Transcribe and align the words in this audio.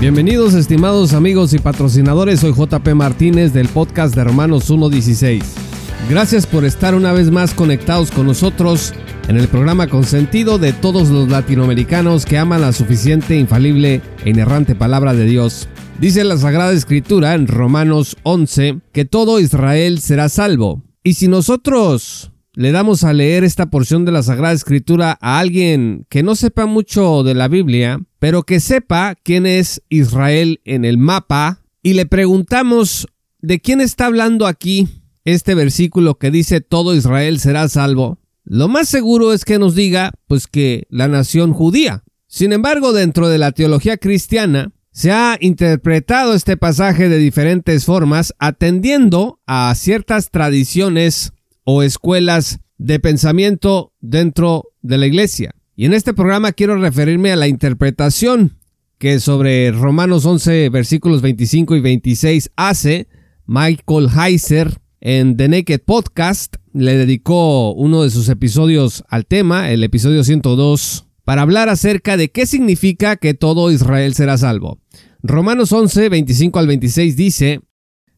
Bienvenidos 0.00 0.54
estimados 0.54 1.12
amigos 1.12 1.52
y 1.52 1.58
patrocinadores, 1.58 2.40
soy 2.40 2.54
JP 2.54 2.94
Martínez 2.94 3.52
del 3.52 3.68
podcast 3.68 4.14
de 4.14 4.22
Hermanos 4.22 4.64
116. 4.64 5.44
Gracias 6.08 6.46
por 6.46 6.64
estar 6.64 6.94
una 6.94 7.12
vez 7.12 7.30
más 7.30 7.52
conectados 7.52 8.10
con 8.10 8.24
nosotros 8.24 8.94
en 9.28 9.36
el 9.36 9.46
programa 9.48 9.88
consentido 9.88 10.58
de 10.58 10.72
todos 10.72 11.10
los 11.10 11.28
latinoamericanos 11.28 12.24
que 12.24 12.38
aman 12.38 12.62
la 12.62 12.72
suficiente, 12.72 13.36
infalible 13.36 14.00
e 14.24 14.30
inerrante 14.30 14.74
palabra 14.74 15.12
de 15.12 15.26
Dios. 15.26 15.68
Dice 16.00 16.24
la 16.24 16.38
Sagrada 16.38 16.72
Escritura 16.72 17.34
en 17.34 17.46
Romanos 17.46 18.16
11 18.22 18.80
que 18.94 19.04
todo 19.04 19.38
Israel 19.38 20.00
será 20.00 20.30
salvo. 20.30 20.82
Y 21.04 21.12
si 21.12 21.28
nosotros 21.28 22.29
le 22.60 22.72
damos 22.72 23.04
a 23.04 23.14
leer 23.14 23.42
esta 23.42 23.70
porción 23.70 24.04
de 24.04 24.12
la 24.12 24.22
Sagrada 24.22 24.52
Escritura 24.52 25.16
a 25.22 25.38
alguien 25.38 26.04
que 26.10 26.22
no 26.22 26.34
sepa 26.34 26.66
mucho 26.66 27.22
de 27.22 27.32
la 27.32 27.48
Biblia, 27.48 28.02
pero 28.18 28.42
que 28.42 28.60
sepa 28.60 29.14
quién 29.14 29.46
es 29.46 29.82
Israel 29.88 30.60
en 30.66 30.84
el 30.84 30.98
mapa, 30.98 31.62
y 31.82 31.94
le 31.94 32.04
preguntamos 32.04 33.08
de 33.38 33.60
quién 33.60 33.80
está 33.80 34.04
hablando 34.04 34.46
aquí 34.46 34.88
este 35.24 35.54
versículo 35.54 36.18
que 36.18 36.30
dice 36.30 36.60
todo 36.60 36.94
Israel 36.94 37.40
será 37.40 37.66
salvo, 37.70 38.18
lo 38.44 38.68
más 38.68 38.90
seguro 38.90 39.32
es 39.32 39.46
que 39.46 39.58
nos 39.58 39.74
diga 39.74 40.12
pues 40.26 40.46
que 40.46 40.86
la 40.90 41.08
nación 41.08 41.54
judía. 41.54 42.04
Sin 42.26 42.52
embargo, 42.52 42.92
dentro 42.92 43.30
de 43.30 43.38
la 43.38 43.52
teología 43.52 43.96
cristiana, 43.96 44.70
se 44.92 45.12
ha 45.12 45.38
interpretado 45.40 46.34
este 46.34 46.58
pasaje 46.58 47.08
de 47.08 47.16
diferentes 47.16 47.86
formas 47.86 48.34
atendiendo 48.38 49.40
a 49.46 49.74
ciertas 49.74 50.30
tradiciones 50.30 51.32
o 51.64 51.82
escuelas 51.82 52.60
de 52.78 52.98
pensamiento 52.98 53.92
dentro 54.00 54.72
de 54.82 54.98
la 54.98 55.06
iglesia. 55.06 55.54
Y 55.76 55.86
en 55.86 55.94
este 55.94 56.14
programa 56.14 56.52
quiero 56.52 56.76
referirme 56.76 57.32
a 57.32 57.36
la 57.36 57.48
interpretación 57.48 58.58
que 58.98 59.18
sobre 59.18 59.72
Romanos 59.72 60.26
11 60.26 60.68
versículos 60.68 61.22
25 61.22 61.76
y 61.76 61.80
26 61.80 62.50
hace 62.56 63.08
Michael 63.46 64.08
Heiser 64.14 64.78
en 65.00 65.36
The 65.36 65.48
Naked 65.48 65.80
Podcast. 65.84 66.56
Le 66.72 66.96
dedicó 66.96 67.72
uno 67.72 68.02
de 68.02 68.10
sus 68.10 68.28
episodios 68.28 69.04
al 69.08 69.26
tema, 69.26 69.70
el 69.70 69.82
episodio 69.82 70.22
102, 70.22 71.06
para 71.24 71.42
hablar 71.42 71.68
acerca 71.68 72.16
de 72.16 72.30
qué 72.30 72.46
significa 72.46 73.16
que 73.16 73.34
todo 73.34 73.70
Israel 73.70 74.14
será 74.14 74.38
salvo. 74.38 74.78
Romanos 75.22 75.72
11, 75.72 76.08
25 76.08 76.58
al 76.58 76.66
26 76.66 77.16
dice, 77.16 77.60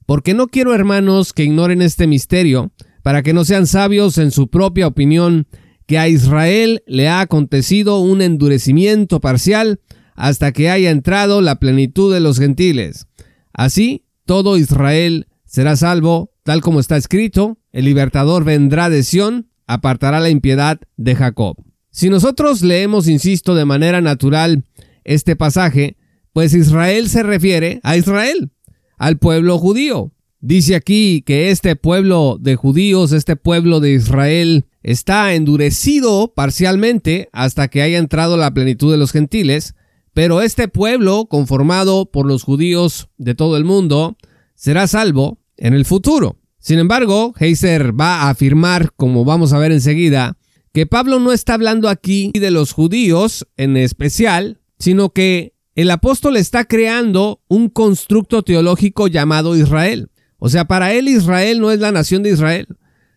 Porque 0.07 0.35
no 0.35 0.49
quiero 0.49 0.75
hermanos 0.75 1.33
que 1.33 1.45
ignoren 1.45 1.83
este 1.83 2.07
misterio, 2.07 2.73
para 3.03 3.23
que 3.23 3.33
no 3.33 3.45
sean 3.45 3.67
sabios 3.67 4.19
en 4.19 4.31
su 4.31 4.49
propia 4.49 4.87
opinión, 4.87 5.47
que 5.87 5.99
a 5.99 6.09
Israel 6.09 6.83
le 6.87 7.09
ha 7.09 7.21
acontecido 7.21 8.01
un 8.01 8.23
endurecimiento 8.23 9.21
parcial 9.21 9.81
hasta 10.15 10.53
que 10.53 10.71
haya 10.71 10.91
entrado 10.91 11.41
la 11.41 11.57
plenitud 11.57 12.13
de 12.13 12.21
los 12.21 12.39
gentiles. 12.39 13.07
Así, 13.53 14.07
todo 14.25 14.57
Israel 14.57 15.27
será 15.45 15.77
salvo, 15.77 16.33
tal 16.45 16.61
como 16.61 16.81
está 16.81 16.97
escrito, 16.97 17.59
el 17.73 17.85
libertador 17.85 18.45
vendrá 18.45 18.89
de 18.89 19.03
Sión, 19.03 19.51
apartará 19.67 20.21
la 20.21 20.31
impiedad 20.31 20.81
de 20.97 21.15
Jacob. 21.15 21.57
Si 21.91 22.09
nosotros 22.09 22.63
leemos, 22.63 23.09
insisto, 23.09 23.55
de 23.55 23.65
manera 23.65 24.01
natural 24.01 24.65
este 25.05 25.37
pasaje, 25.37 25.97
pues 26.33 26.55
Israel 26.55 27.09
se 27.09 27.23
refiere 27.23 27.81
a 27.83 27.97
Israel, 27.97 28.53
al 28.97 29.19
pueblo 29.19 29.59
judío. 29.59 30.13
Dice 30.45 30.75
aquí 30.75 31.23
que 31.25 31.53
este 31.53 31.77
pueblo 31.77 32.37
de 32.41 32.57
judíos, 32.57 33.13
este 33.13 33.37
pueblo 33.37 33.79
de 33.79 33.93
Israel, 33.93 34.65
está 34.83 35.35
endurecido 35.35 36.33
parcialmente 36.35 37.29
hasta 37.31 37.69
que 37.69 37.81
haya 37.81 37.99
entrado 37.99 38.37
la 38.37 38.53
plenitud 38.53 38.91
de 38.91 38.99
los 38.99 39.13
gentiles, 39.13 39.77
pero 40.13 40.43
este 40.43 40.67
pueblo, 40.67 41.27
conformado 41.27 42.11
por 42.11 42.27
los 42.27 42.43
judíos 42.43 43.09
de 43.19 43.37
todo 43.37 43.57
el 43.57 43.65
mundo, 43.65 44.17
será 44.57 44.89
salvo 44.89 45.39
en 45.59 45.75
el 45.75 45.85
futuro. 45.85 46.41
Sin 46.59 46.81
embargo, 46.81 47.35
Heiser 47.39 47.99
va 47.99 48.23
a 48.23 48.31
afirmar, 48.31 48.93
como 48.97 49.25
vamos 49.25 49.53
a 49.53 49.59
ver 49.59 49.71
enseguida, 49.71 50.39
que 50.73 50.87
Pablo 50.87 51.21
no 51.21 51.31
está 51.31 51.55
hablando 51.55 51.89
aquí 51.89 52.33
de 52.35 52.51
los 52.51 52.73
judíos 52.73 53.47
en 53.57 53.77
especial, 53.77 54.59
sino 54.77 55.11
que 55.11 55.55
el 55.77 55.89
apóstol 55.93 56.37
está 56.37 56.65
creando 56.65 57.41
un 57.47 57.69
constructo 57.69 58.43
teológico 58.43 59.07
llamado 59.07 59.57
Israel. 59.57 60.09
O 60.45 60.49
sea, 60.49 60.65
para 60.65 60.93
él 60.93 61.07
Israel 61.07 61.61
no 61.61 61.71
es 61.71 61.79
la 61.79 61.93
nación 61.93 62.25
de 62.25 62.31
Israel, 62.31 62.67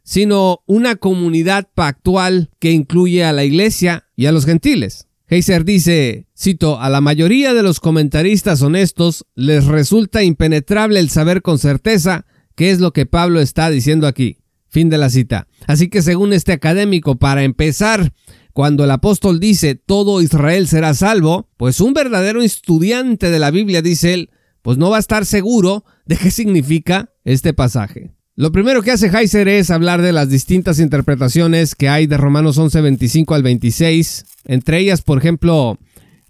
sino 0.03 0.61
una 0.67 0.95
comunidad 0.95 1.67
pactual 1.73 2.51
que 2.59 2.69
incluye 2.69 3.23
a 3.23 3.33
la 3.33 3.43
iglesia 3.43 4.05
y 4.15 4.27
a 4.27 4.31
los 4.31 4.45
gentiles. 4.45 5.07
Heiser 5.27 5.65
dice, 5.65 6.27
cito, 6.37 6.79
a 6.79 6.87
la 6.87 7.01
mayoría 7.01 7.55
de 7.55 7.63
los 7.63 7.79
comentaristas 7.79 8.61
honestos 8.61 9.25
les 9.33 9.65
resulta 9.65 10.21
impenetrable 10.21 10.99
el 10.99 11.09
saber 11.09 11.41
con 11.41 11.57
certeza 11.57 12.27
qué 12.53 12.69
es 12.69 12.79
lo 12.79 12.93
que 12.93 13.07
Pablo 13.07 13.41
está 13.41 13.71
diciendo 13.71 14.05
aquí. 14.05 14.37
Fin 14.69 14.91
de 14.91 14.99
la 14.99 15.09
cita. 15.09 15.47
Así 15.65 15.87
que 15.87 16.03
según 16.03 16.31
este 16.31 16.53
académico, 16.53 17.15
para 17.15 17.43
empezar, 17.43 18.13
cuando 18.53 18.83
el 18.83 18.91
apóstol 18.91 19.39
dice 19.39 19.73
todo 19.73 20.21
Israel 20.21 20.67
será 20.67 20.93
salvo, 20.93 21.49
pues 21.57 21.81
un 21.81 21.95
verdadero 21.95 22.43
estudiante 22.43 23.31
de 23.31 23.39
la 23.39 23.49
Biblia, 23.49 23.81
dice 23.81 24.13
él, 24.13 24.29
pues 24.65 24.79
no 24.79 24.89
va 24.89 24.97
a 24.97 24.99
estar 24.99 25.27
seguro 25.27 25.85
de 26.07 26.17
qué 26.17 26.31
significa 26.31 27.11
este 27.23 27.53
pasaje. 27.53 28.15
Lo 28.35 28.51
primero 28.51 28.81
que 28.81 28.89
hace 28.89 29.15
Heiser 29.15 29.47
es 29.47 29.69
hablar 29.69 30.01
de 30.01 30.11
las 30.11 30.27
distintas 30.27 30.79
interpretaciones 30.79 31.75
que 31.75 31.87
hay 31.87 32.07
de 32.07 32.17
Romanos 32.17 32.57
11, 32.57 32.81
25 32.81 33.35
al 33.35 33.43
26. 33.43 34.25
Entre 34.45 34.79
ellas, 34.79 35.03
por 35.03 35.19
ejemplo, 35.19 35.77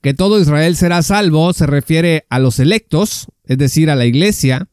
que 0.01 0.13
todo 0.13 0.38
Israel 0.38 0.75
será 0.75 1.01
salvo 1.01 1.53
se 1.53 1.66
refiere 1.66 2.25
a 2.29 2.40
los 2.40 2.59
electos, 2.59 3.28
es 3.45 3.57
decir, 3.57 3.90
a 3.90 3.95
la 3.95 4.06
iglesia, 4.06 4.68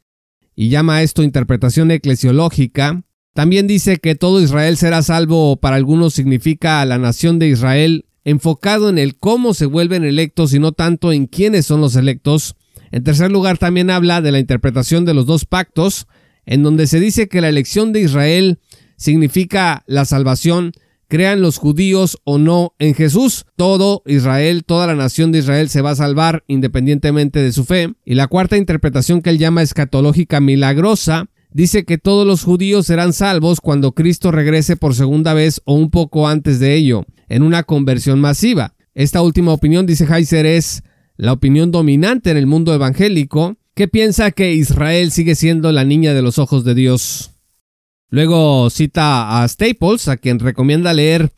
y 0.57 0.69
llama 0.69 0.97
a 0.97 1.03
esto 1.05 1.23
interpretación 1.23 1.93
eclesiológica. 1.93 3.05
También 3.33 3.69
dice 3.69 3.99
que 3.99 4.17
todo 4.17 4.43
Israel 4.43 4.77
será 4.77 5.03
salvo 5.03 5.55
para 5.59 5.77
algunos 5.77 6.15
significa 6.15 6.81
a 6.81 6.85
la 6.85 6.99
nación 6.99 7.39
de 7.39 7.47
Israel 7.47 8.07
enfocado 8.25 8.89
en 8.89 8.99
el 8.99 9.17
cómo 9.17 9.55
se 9.55 9.67
vuelven 9.67 10.03
electos 10.03 10.53
y 10.53 10.59
no 10.59 10.73
tanto 10.73 11.13
en 11.13 11.29
quiénes 11.29 11.65
son 11.65 11.81
los 11.81 11.95
electos. 11.95 12.57
En 12.93 13.05
tercer 13.05 13.33
lugar, 13.33 13.57
también 13.57 13.91
habla 13.91 14.21
de 14.21 14.31
la 14.33 14.39
interpretación 14.39 15.07
de 15.07 15.15
los 15.15 15.25
dos 15.25 15.47
pactos, 15.47 16.07
en 16.45 16.63
donde 16.63 16.87
se 16.87 17.01
dice 17.01 17.27
que 17.27 17.41
la 17.41 17.49
elección 17.49 17.93
de 17.93 18.03
Israel 18.03 18.59
significa 18.97 19.83
la 19.87 20.05
salvación, 20.05 20.73
crean 21.09 21.41
los 21.41 21.57
judíos 21.57 22.19
o 22.25 22.37
no 22.37 22.75
en 22.79 22.95
Jesús, 22.95 23.47
todo 23.57 24.03
Israel, 24.05 24.65
toda 24.65 24.87
la 24.87 24.95
nación 24.95 25.33
de 25.33 25.39
Israel 25.39 25.71
se 25.71 25.81
va 25.81 25.91
a 25.91 25.97
salvar 25.97 26.45
independientemente 26.47 27.41
de 27.41 27.53
su 27.53 27.65
fe. 27.65 27.95
Y 28.05 28.15
la 28.15 28.27
cuarta 28.27 28.59
interpretación 28.59 29.23
que 29.23 29.31
él 29.31 29.39
llama 29.39 29.63
escatológica 29.63 30.41
milagrosa, 30.41 31.31
dice 31.51 31.85
que 31.85 31.97
todos 31.97 32.27
los 32.27 32.45
judíos 32.45 32.87
serán 32.87 33.15
salvos 33.15 33.63
cuando 33.63 33.93
Cristo 33.93 34.33
regrese 34.33 34.77
por 34.77 34.95
segunda 34.95 35.33
vez 35.33 35.63
o 35.65 35.75
un 35.75 35.91
poco 35.91 36.29
antes 36.29 36.61
de 36.61 36.75
ello, 36.75 37.07
en 37.31 37.43
una 37.43 37.63
conversión 37.63 38.21
masiva. 38.21 38.75
Esta 38.95 39.23
última 39.23 39.53
opinión, 39.53 39.87
dice 39.87 40.05
Heiser, 40.05 40.45
es 40.45 40.83
la 41.23 41.33
opinión 41.33 41.71
dominante 41.71 42.33
en 42.33 42.37
el 42.37 42.49
mundo 42.49 42.75
evangélico, 42.75 43.57
que 43.77 43.87
piensa 43.87 44.33
que 44.33 44.55
Israel 44.55 45.13
sigue 45.13 45.37
siendo 45.37 45.71
la 45.71 45.85
niña 45.85 46.15
de 46.15 46.23
los 46.23 46.41
ojos 46.41 46.65
de 46.65 46.75
Dios. 46.75 47.31
Luego 48.09 48.69
cita 48.71 49.41
a 49.41 49.47
Staples, 49.47 50.09
a 50.09 50.17
quien 50.17 50.41
recomienda 50.41 50.93
leer, 50.93 51.31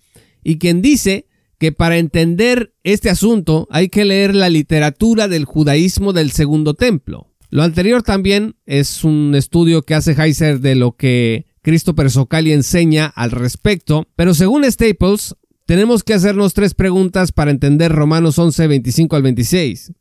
y 0.42 0.56
quien 0.56 0.80
dice 0.80 1.26
que 1.58 1.70
para 1.70 1.98
entender 1.98 2.72
este 2.82 3.10
asunto 3.10 3.68
hay 3.70 3.90
que 3.90 4.06
leer 4.06 4.34
la 4.34 4.48
literatura 4.48 5.28
del 5.28 5.44
judaísmo 5.44 6.14
del 6.14 6.30
segundo 6.30 6.72
templo. 6.72 7.30
Lo 7.50 7.62
anterior 7.62 8.02
también 8.02 8.56
es 8.64 9.04
un 9.04 9.34
estudio 9.34 9.82
que 9.82 9.94
hace 9.94 10.12
Heiser 10.12 10.60
de 10.60 10.76
lo 10.76 10.92
que 10.96 11.44
Cristo 11.60 11.94
Socali 12.08 12.54
enseña 12.54 13.04
al 13.04 13.32
respecto, 13.32 14.08
pero 14.16 14.32
según 14.32 14.64
Staples, 14.64 15.36
tenemos 15.66 16.04
que 16.04 16.14
hacernos 16.14 16.54
tres 16.54 16.74
preguntas 16.74 17.32
para 17.32 17.50
entender 17.50 17.92
Romanos 17.92 18.38
11, 18.38 18.66
25 18.66 19.16
al 19.16 19.22
26. 19.22 19.92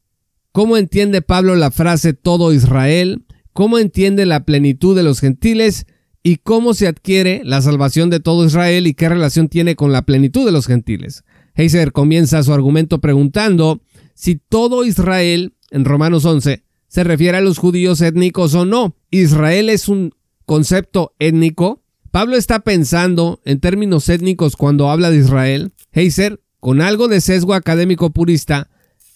¿Cómo 0.52 0.78
entiende 0.78 1.22
Pablo 1.22 1.56
la 1.56 1.72
frase 1.72 2.14
todo 2.14 2.54
Israel? 2.54 3.26
¿Cómo 3.54 3.80
entiende 3.80 4.26
la 4.26 4.46
plenitud 4.46 4.96
de 4.96 5.04
los 5.04 5.20
gentiles? 5.20 5.86
¿Y 6.22 6.38
cómo 6.38 6.74
se 6.74 6.88
adquiere 6.88 7.42
la 7.44 7.62
salvación 7.62 8.10
de 8.10 8.20
todo 8.20 8.46
Israel 8.46 8.88
y 8.88 8.94
qué 8.94 9.10
relación 9.10 9.50
tiene 9.50 9.76
con 9.76 9.92
la 9.92 10.04
plenitud 10.04 10.46
de 10.46 10.52
los 10.52 10.68
gentiles? 10.68 11.24
Heiser 11.56 11.92
comienza 11.92 12.42
su 12.44 12.54
argumento 12.54 13.00
preguntando 13.00 13.82
si 14.16 14.36
todo 14.36 14.86
Israel, 14.86 15.54
en 15.72 15.86
Romanos 15.86 16.26
11, 16.26 16.64
se 16.88 17.04
refiere 17.04 17.38
a 17.38 17.42
los 17.42 17.58
judíos 17.58 18.02
étnicos 18.02 18.54
o 18.54 18.66
no. 18.66 18.96
¿Israel 19.12 19.70
es 19.70 19.88
un 19.88 20.14
concepto 20.46 21.14
étnico? 21.20 21.83
Pablo 22.14 22.36
está 22.36 22.60
pensando 22.60 23.42
en 23.44 23.60
términos 23.60 24.08
étnicos 24.08 24.56
cuando 24.56 24.92
habla 24.92 25.10
de 25.10 25.18
Israel. 25.18 25.74
Heiser, 25.94 26.42
con 26.60 26.80
algo 26.80 27.08
de 27.08 27.22
sesgo 27.22 27.56
académico 27.56 28.12
purista, 28.12 28.70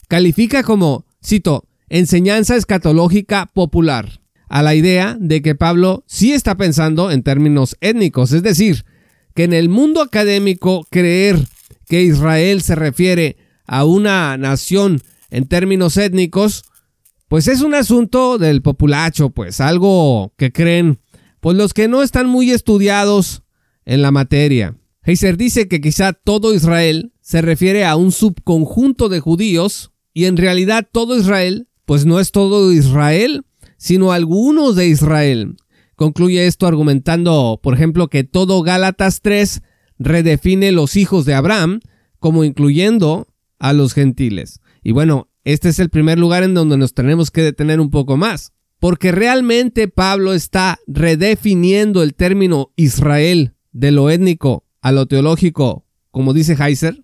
califica 0.07 0.63
como 0.63 1.05
cito, 1.23 1.67
enseñanza 1.89 2.55
escatológica 2.55 3.51
popular, 3.53 4.19
a 4.49 4.63
la 4.63 4.73
idea 4.73 5.15
de 5.19 5.43
que 5.43 5.53
Pablo 5.53 6.05
sí 6.07 6.33
está 6.33 6.57
pensando 6.57 7.11
en 7.11 7.21
términos 7.21 7.77
étnicos, 7.81 8.31
es 8.31 8.41
decir, 8.41 8.83
que 9.35 9.43
en 9.43 9.53
el 9.53 9.69
mundo 9.69 10.01
académico 10.01 10.87
creer 10.89 11.37
que 11.87 12.01
Israel 12.01 12.63
se 12.63 12.73
refiere 12.73 13.37
a 13.67 13.85
una 13.85 14.35
nación 14.37 15.03
en 15.29 15.47
términos 15.47 15.97
étnicos 15.97 16.63
pues 17.27 17.49
es 17.49 17.61
un 17.61 17.75
asunto 17.75 18.37
del 18.37 18.61
populacho, 18.61 19.31
pues 19.31 19.59
algo 19.59 20.33
que 20.37 20.53
creen, 20.53 20.99
pues 21.47 21.55
los 21.55 21.73
que 21.73 21.87
no 21.87 22.03
están 22.03 22.27
muy 22.27 22.51
estudiados 22.51 23.41
en 23.85 24.01
la 24.01 24.11
materia. 24.11 24.75
Heiser 25.01 25.37
dice 25.37 25.69
que 25.69 25.79
quizá 25.79 26.11
todo 26.11 26.53
Israel 26.53 27.13
se 27.21 27.41
refiere 27.41 27.85
a 27.85 27.95
un 27.95 28.11
subconjunto 28.11 29.07
de 29.07 29.21
judíos 29.21 29.93
y 30.13 30.25
en 30.25 30.35
realidad 30.35 30.89
todo 30.91 31.17
Israel, 31.17 31.69
pues 31.85 32.05
no 32.05 32.19
es 32.19 32.33
todo 32.33 32.73
Israel, 32.73 33.45
sino 33.77 34.11
algunos 34.11 34.75
de 34.75 34.89
Israel. 34.89 35.55
Concluye 35.95 36.47
esto 36.47 36.67
argumentando, 36.67 37.61
por 37.63 37.75
ejemplo, 37.75 38.09
que 38.09 38.25
todo 38.25 38.61
Gálatas 38.61 39.21
3 39.21 39.61
redefine 39.99 40.73
los 40.73 40.97
hijos 40.97 41.23
de 41.23 41.33
Abraham 41.33 41.79
como 42.19 42.43
incluyendo 42.43 43.29
a 43.57 43.71
los 43.71 43.93
gentiles. 43.93 44.59
Y 44.83 44.91
bueno, 44.91 45.29
este 45.45 45.69
es 45.69 45.79
el 45.79 45.89
primer 45.89 46.19
lugar 46.19 46.43
en 46.43 46.53
donde 46.53 46.75
nos 46.75 46.93
tenemos 46.93 47.31
que 47.31 47.41
detener 47.41 47.79
un 47.79 47.89
poco 47.89 48.17
más, 48.17 48.51
porque 48.79 49.11
realmente 49.11 49.87
Pablo 49.87 50.33
está 50.33 50.79
redefiniendo 50.87 52.03
el 52.03 52.13
término 52.13 52.71
Israel 52.75 53.53
de 53.71 53.91
lo 53.91 54.09
étnico 54.09 54.63
a 54.81 54.91
lo 54.91 55.05
teológico, 55.05 55.85
como 56.11 56.33
dice 56.33 56.55
Heiser. 56.59 57.03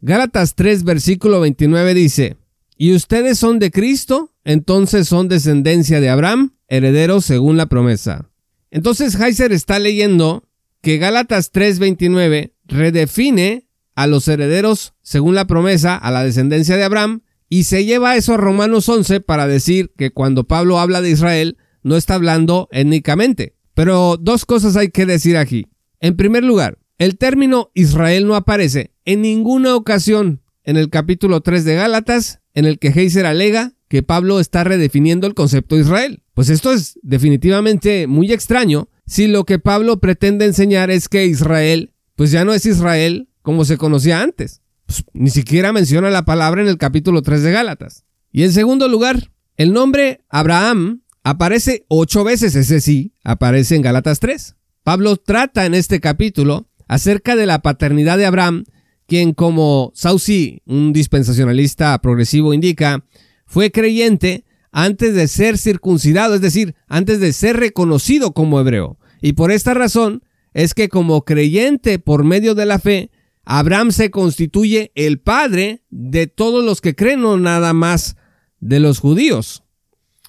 Gálatas 0.00 0.54
3, 0.54 0.84
versículo 0.84 1.40
29 1.40 1.94
dice, 1.94 2.36
¿y 2.76 2.94
ustedes 2.94 3.38
son 3.38 3.58
de 3.58 3.70
Cristo? 3.70 4.32
Entonces 4.44 5.08
son 5.08 5.28
descendencia 5.28 6.00
de 6.00 6.08
Abraham, 6.08 6.54
herederos 6.68 7.24
según 7.24 7.56
la 7.56 7.66
promesa. 7.66 8.30
Entonces 8.70 9.14
Heiser 9.14 9.52
está 9.52 9.78
leyendo 9.78 10.44
que 10.80 10.98
Gálatas 10.98 11.52
3:29 11.52 12.52
redefine 12.66 13.66
a 13.94 14.06
los 14.06 14.28
herederos 14.28 14.94
según 15.02 15.34
la 15.34 15.46
promesa 15.46 15.96
a 15.96 16.10
la 16.10 16.24
descendencia 16.24 16.76
de 16.76 16.84
Abraham 16.84 17.22
y 17.50 17.64
se 17.64 17.84
lleva 17.84 18.16
eso 18.16 18.34
a 18.34 18.36
Romanos 18.38 18.88
11 18.88 19.20
para 19.20 19.48
decir 19.48 19.92
que 19.98 20.12
cuando 20.12 20.44
Pablo 20.44 20.78
habla 20.78 21.02
de 21.02 21.10
Israel 21.10 21.58
no 21.82 21.96
está 21.96 22.14
hablando 22.14 22.68
étnicamente. 22.70 23.56
Pero 23.74 24.16
dos 24.16 24.46
cosas 24.46 24.76
hay 24.76 24.90
que 24.90 25.04
decir 25.04 25.36
aquí. 25.36 25.66
En 25.98 26.16
primer 26.16 26.44
lugar, 26.44 26.78
el 26.96 27.18
término 27.18 27.70
Israel 27.74 28.26
no 28.26 28.36
aparece 28.36 28.92
en 29.04 29.22
ninguna 29.22 29.74
ocasión 29.74 30.42
en 30.64 30.76
el 30.76 30.90
capítulo 30.90 31.40
3 31.40 31.64
de 31.64 31.74
Gálatas 31.74 32.40
en 32.54 32.66
el 32.66 32.78
que 32.78 32.88
Heiser 32.88 33.26
alega 33.26 33.72
que 33.88 34.04
Pablo 34.04 34.38
está 34.38 34.62
redefiniendo 34.62 35.26
el 35.26 35.34
concepto 35.34 35.74
de 35.74 35.82
Israel. 35.82 36.22
Pues 36.34 36.50
esto 36.50 36.72
es 36.72 36.98
definitivamente 37.02 38.06
muy 38.06 38.32
extraño 38.32 38.88
si 39.06 39.26
lo 39.26 39.44
que 39.44 39.58
Pablo 39.58 39.98
pretende 39.98 40.44
enseñar 40.44 40.90
es 40.90 41.08
que 41.08 41.26
Israel, 41.26 41.94
pues 42.14 42.30
ya 42.30 42.44
no 42.44 42.54
es 42.54 42.64
Israel 42.64 43.28
como 43.42 43.64
se 43.64 43.76
conocía 43.76 44.22
antes. 44.22 44.59
Pues, 44.90 45.04
ni 45.12 45.30
siquiera 45.30 45.72
menciona 45.72 46.10
la 46.10 46.24
palabra 46.24 46.62
en 46.62 46.66
el 46.66 46.76
capítulo 46.76 47.22
3 47.22 47.44
de 47.44 47.52
Gálatas. 47.52 48.02
Y 48.32 48.42
en 48.42 48.52
segundo 48.52 48.88
lugar, 48.88 49.30
el 49.56 49.72
nombre 49.72 50.24
Abraham 50.28 51.02
aparece 51.22 51.84
ocho 51.86 52.24
veces, 52.24 52.56
ese 52.56 52.80
sí, 52.80 53.14
aparece 53.22 53.76
en 53.76 53.82
Gálatas 53.82 54.18
3. 54.18 54.56
Pablo 54.82 55.16
trata 55.16 55.64
en 55.64 55.74
este 55.74 56.00
capítulo 56.00 56.68
acerca 56.88 57.36
de 57.36 57.46
la 57.46 57.62
paternidad 57.62 58.18
de 58.18 58.26
Abraham, 58.26 58.64
quien 59.06 59.32
como 59.32 59.92
Saucy, 59.94 60.60
un 60.66 60.92
dispensacionalista 60.92 61.96
progresivo, 62.00 62.52
indica, 62.52 63.04
fue 63.46 63.70
creyente 63.70 64.44
antes 64.72 65.14
de 65.14 65.28
ser 65.28 65.56
circuncidado, 65.56 66.34
es 66.34 66.40
decir, 66.40 66.74
antes 66.88 67.20
de 67.20 67.32
ser 67.32 67.58
reconocido 67.58 68.32
como 68.32 68.58
hebreo. 68.58 68.98
Y 69.22 69.34
por 69.34 69.52
esta 69.52 69.72
razón 69.72 70.24
es 70.52 70.74
que 70.74 70.88
como 70.88 71.24
creyente 71.24 72.00
por 72.00 72.24
medio 72.24 72.56
de 72.56 72.66
la 72.66 72.80
fe, 72.80 73.12
Abraham 73.44 73.90
se 73.90 74.10
constituye 74.10 74.92
el 74.94 75.20
padre 75.20 75.82
de 75.90 76.26
todos 76.26 76.64
los 76.64 76.80
que 76.80 76.94
creen, 76.94 77.22
no 77.22 77.38
nada 77.38 77.72
más 77.72 78.16
de 78.60 78.80
los 78.80 78.98
judíos. 78.98 79.64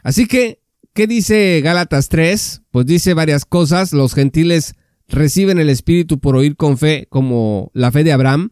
Así 0.03 0.25
que, 0.25 0.61
¿qué 0.93 1.07
dice 1.07 1.61
Gálatas 1.63 2.09
3? 2.09 2.63
Pues 2.71 2.85
dice 2.85 3.13
varias 3.13 3.45
cosas. 3.45 3.93
Los 3.93 4.13
gentiles 4.13 4.75
reciben 5.07 5.59
el 5.59 5.69
Espíritu 5.69 6.19
por 6.19 6.35
oír 6.35 6.55
con 6.55 6.77
fe, 6.77 7.07
como 7.09 7.71
la 7.73 7.91
fe 7.91 8.03
de 8.03 8.13
Abraham. 8.13 8.51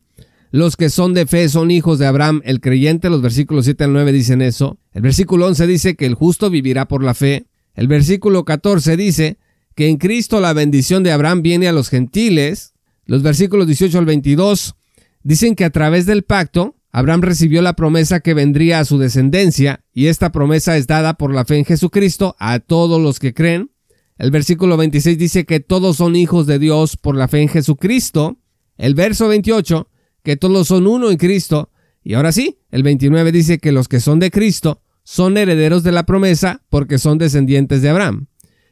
Los 0.51 0.77
que 0.77 0.89
son 0.89 1.13
de 1.13 1.27
fe 1.27 1.47
son 1.47 1.69
hijos 1.69 1.99
de 1.99 2.07
Abraham, 2.07 2.41
el 2.43 2.59
creyente. 2.59 3.09
Los 3.09 3.21
versículos 3.21 3.65
7 3.65 3.83
al 3.83 3.93
9 3.93 4.11
dicen 4.11 4.41
eso. 4.41 4.79
El 4.93 5.03
versículo 5.03 5.45
11 5.47 5.67
dice 5.67 5.95
que 5.95 6.05
el 6.05 6.15
justo 6.15 6.49
vivirá 6.49 6.87
por 6.87 7.03
la 7.03 7.13
fe. 7.13 7.45
El 7.75 7.87
versículo 7.87 8.45
14 8.45 8.97
dice 8.97 9.37
que 9.75 9.87
en 9.87 9.97
Cristo 9.97 10.41
la 10.41 10.53
bendición 10.53 11.03
de 11.03 11.11
Abraham 11.11 11.43
viene 11.43 11.67
a 11.67 11.71
los 11.71 11.89
gentiles. 11.89 12.73
Los 13.09 13.23
versículos 13.23 13.65
18 13.65 13.97
al 13.97 14.05
22 14.05 14.75
dicen 15.23 15.55
que 15.55 15.65
a 15.65 15.71
través 15.71 16.05
del 16.05 16.21
pacto 16.21 16.75
Abraham 16.91 17.21
recibió 17.21 17.63
la 17.63 17.73
promesa 17.73 18.19
que 18.19 18.35
vendría 18.35 18.77
a 18.77 18.85
su 18.85 18.99
descendencia 18.99 19.83
y 19.95 20.05
esta 20.05 20.31
promesa 20.31 20.77
es 20.77 20.85
dada 20.85 21.15
por 21.15 21.33
la 21.33 21.43
fe 21.43 21.57
en 21.57 21.65
Jesucristo 21.65 22.35
a 22.37 22.59
todos 22.59 23.01
los 23.01 23.17
que 23.17 23.33
creen. 23.33 23.71
El 24.19 24.29
versículo 24.29 24.77
26 24.77 25.17
dice 25.17 25.45
que 25.47 25.59
todos 25.59 25.97
son 25.97 26.15
hijos 26.15 26.45
de 26.45 26.59
Dios 26.59 26.97
por 26.97 27.15
la 27.15 27.27
fe 27.27 27.41
en 27.41 27.47
Jesucristo. 27.47 28.37
El 28.77 28.93
verso 28.93 29.27
28 29.27 29.89
que 30.21 30.37
todos 30.37 30.67
son 30.67 30.85
uno 30.85 31.09
en 31.09 31.17
Cristo. 31.17 31.71
Y 32.03 32.13
ahora 32.13 32.31
sí, 32.31 32.59
el 32.69 32.83
29 32.83 33.31
dice 33.31 33.57
que 33.57 33.71
los 33.71 33.87
que 33.87 34.01
son 34.01 34.19
de 34.19 34.29
Cristo 34.29 34.83
son 35.03 35.35
herederos 35.35 35.81
de 35.81 35.93
la 35.93 36.03
promesa 36.05 36.61
porque 36.69 36.99
son 36.99 37.17
descendientes 37.17 37.81
de 37.81 37.89
Abraham. 37.89 38.27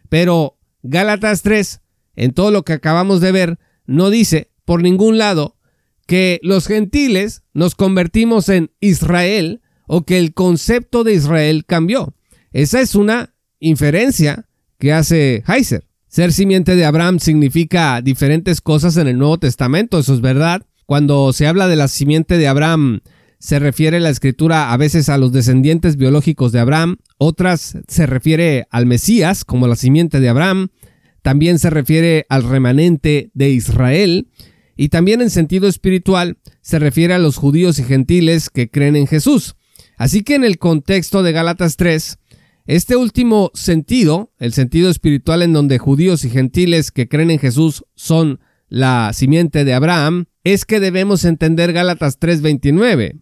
Pero 0.10 0.60
Gálatas 0.84 1.42
3, 1.42 1.82
en 2.18 2.34
todo 2.36 2.52
lo 2.52 2.64
que 2.64 2.74
acabamos 2.74 3.20
de 3.20 3.32
ver, 3.32 3.60
no 3.88 4.10
dice 4.10 4.52
por 4.66 4.84
ningún 4.84 5.18
lado 5.18 5.56
que 6.06 6.40
los 6.44 6.68
gentiles 6.68 7.44
nos 7.54 7.76
convertimos 7.76 8.50
en 8.50 8.72
Israel 8.80 9.62
o 9.88 10.04
que 10.04 10.20
el 10.20 10.34
concepto 10.34 11.04
de 11.04 11.14
Israel 11.14 11.66
cambió. 11.66 12.14
Esa 12.52 12.82
es 12.82 12.96
una 12.96 13.34
inferencia 13.60 14.46
que 14.78 14.94
hace 14.94 15.44
Heiser. 15.48 15.86
Ser 16.08 16.32
simiente 16.32 16.76
de 16.76 16.86
Abraham 16.86 17.20
significa 17.20 18.02
diferentes 18.02 18.62
cosas 18.62 18.98
en 18.98 19.08
el 19.08 19.18
Nuevo 19.18 19.38
Testamento, 19.38 20.00
eso 20.00 20.14
es 20.14 20.22
verdad, 20.22 20.64
cuando 20.86 21.34
se 21.34 21.48
habla 21.48 21.68
de 21.68 21.76
la 21.76 21.90
simiente 21.90 22.38
de 22.38 22.48
Abraham, 22.48 23.02
se 23.40 23.60
refiere 23.60 24.00
la 24.00 24.10
escritura 24.10 24.72
a 24.72 24.78
veces 24.78 25.10
a 25.10 25.18
los 25.18 25.32
descendientes 25.32 25.98
biológicos 25.98 26.52
de 26.52 26.60
Abraham, 26.60 26.98
otras 27.18 27.78
se 27.88 28.06
refiere 28.06 28.68
al 28.72 28.86
Mesías 28.86 29.44
como 29.44 29.68
la 29.68 29.76
simiente 29.76 30.20
de 30.20 30.30
Abraham, 30.30 30.70
también 31.28 31.60
se 31.60 31.70
refiere 31.70 32.26
al 32.30 32.44
remanente 32.44 33.32
de 33.34 33.50
Israel, 33.50 34.30
y 34.78 34.88
también 34.88 35.22
en 35.22 35.30
sentido 35.30 35.68
espiritual 35.68 36.38
se 36.62 36.80
refiere 36.80 37.14
a 37.14 37.20
los 37.20 37.36
judíos 37.36 37.80
y 37.80 37.84
gentiles 37.84 38.50
que 38.50 38.70
creen 38.70 38.96
en 38.96 39.08
Jesús. 39.08 39.58
Así 39.98 40.24
que 40.24 40.36
en 40.36 40.46
el 40.46 40.58
contexto 40.58 41.24
de 41.24 41.34
Gálatas 41.34 41.76
3, 41.76 42.18
este 42.66 42.96
último 42.96 43.52
sentido, 43.54 44.32
el 44.40 44.54
sentido 44.54 44.90
espiritual 44.90 45.42
en 45.42 45.52
donde 45.52 45.80
judíos 45.80 46.24
y 46.24 46.30
gentiles 46.30 46.92
que 46.92 47.10
creen 47.10 47.32
en 47.32 47.40
Jesús 47.40 47.84
son 47.94 48.40
la 48.70 49.12
simiente 49.12 49.66
de 49.66 49.74
Abraham, 49.74 50.28
es 50.46 50.64
que 50.64 50.80
debemos 50.80 51.26
entender 51.26 51.74
Gálatas 51.74 52.20
3:29. 52.22 53.20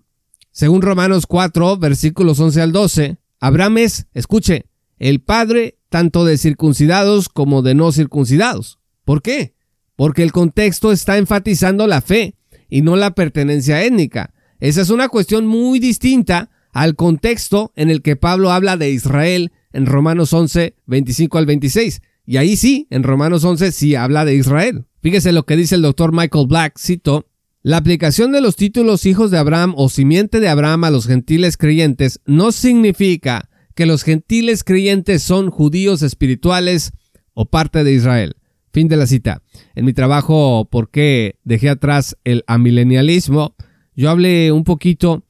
Según 0.52 0.84
Romanos 0.84 1.26
4, 1.26 1.78
versículos 1.78 2.40
11 2.40 2.62
al 2.62 2.72
12, 2.72 3.18
Abraham 3.40 3.80
es, 3.80 4.06
escuche, 4.14 4.68
el 5.00 5.22
padre 5.22 5.80
tanto 5.96 6.26
de 6.26 6.38
circuncidados 6.38 7.30
como 7.30 7.62
de 7.62 7.74
no 7.74 7.90
circuncidados. 7.94 8.80
¿Por 9.06 9.22
qué? 9.22 9.54
Porque 9.96 10.24
el 10.24 10.34
contexto 10.34 10.92
está 10.92 11.18
enfatizando 11.18 11.88
la 11.88 12.02
fe 12.02 12.36
y 12.68 12.82
no 12.82 12.98
la 12.98 13.16
pertenencia 13.16 13.82
étnica. 13.82 14.34
Esa 14.60 14.82
es 14.82 14.90
una 14.90 15.08
cuestión 15.08 15.48
muy 15.48 15.80
distinta 15.80 16.50
al 16.74 16.98
contexto 16.98 17.72
en 17.78 17.90
el 17.90 18.02
que 18.02 18.18
Pablo 18.18 18.52
habla 18.52 18.76
de 18.76 18.92
Israel 18.92 19.54
en 19.72 19.86
Romanos 19.86 20.34
11, 20.34 20.76
25 20.86 21.38
al 21.38 21.46
26. 21.46 22.02
Y 22.26 22.36
ahí 22.36 22.58
sí, 22.58 22.88
en 22.90 23.04
Romanos 23.04 23.46
11 23.46 23.72
sí 23.72 23.96
habla 23.96 24.26
de 24.26 24.36
Israel. 24.36 24.84
Fíjese 25.02 25.32
lo 25.32 25.46
que 25.46 25.56
dice 25.56 25.76
el 25.76 25.82
doctor 25.82 26.12
Michael 26.12 26.48
Black, 26.48 26.78
cito, 26.78 27.26
la 27.64 27.78
aplicación 27.78 28.34
de 28.34 28.42
los 28.42 28.58
títulos 28.58 29.06
hijos 29.06 29.32
de 29.32 29.38
Abraham 29.38 29.74
o 29.78 29.88
simiente 29.88 30.42
de 30.42 30.50
Abraham 30.50 30.84
a 30.84 30.92
los 30.92 31.08
gentiles 31.08 31.56
creyentes 31.56 32.20
no 32.26 32.52
significa 32.52 33.48
que 33.76 33.86
los 33.86 34.04
gentiles 34.04 34.64
creyentes 34.64 35.22
son 35.22 35.52
judíos 35.52 36.02
espirituales 36.02 36.94
o 37.34 37.46
parte 37.46 37.84
de 37.84 37.94
Israel. 37.94 38.36
Fin 38.72 38.88
de 38.88 38.98
la 38.98 39.08
cita. 39.08 39.42
En 39.76 39.86
mi 39.86 39.94
trabajo 39.94 40.68
¿Por 40.72 40.90
qué 40.90 41.36
dejé 41.44 41.70
atrás 41.70 42.18
el 42.24 42.44
amilenialismo? 42.48 43.56
Yo 43.96 44.10
hablé 44.10 44.52
un 44.52 44.64
poquito 44.64 45.24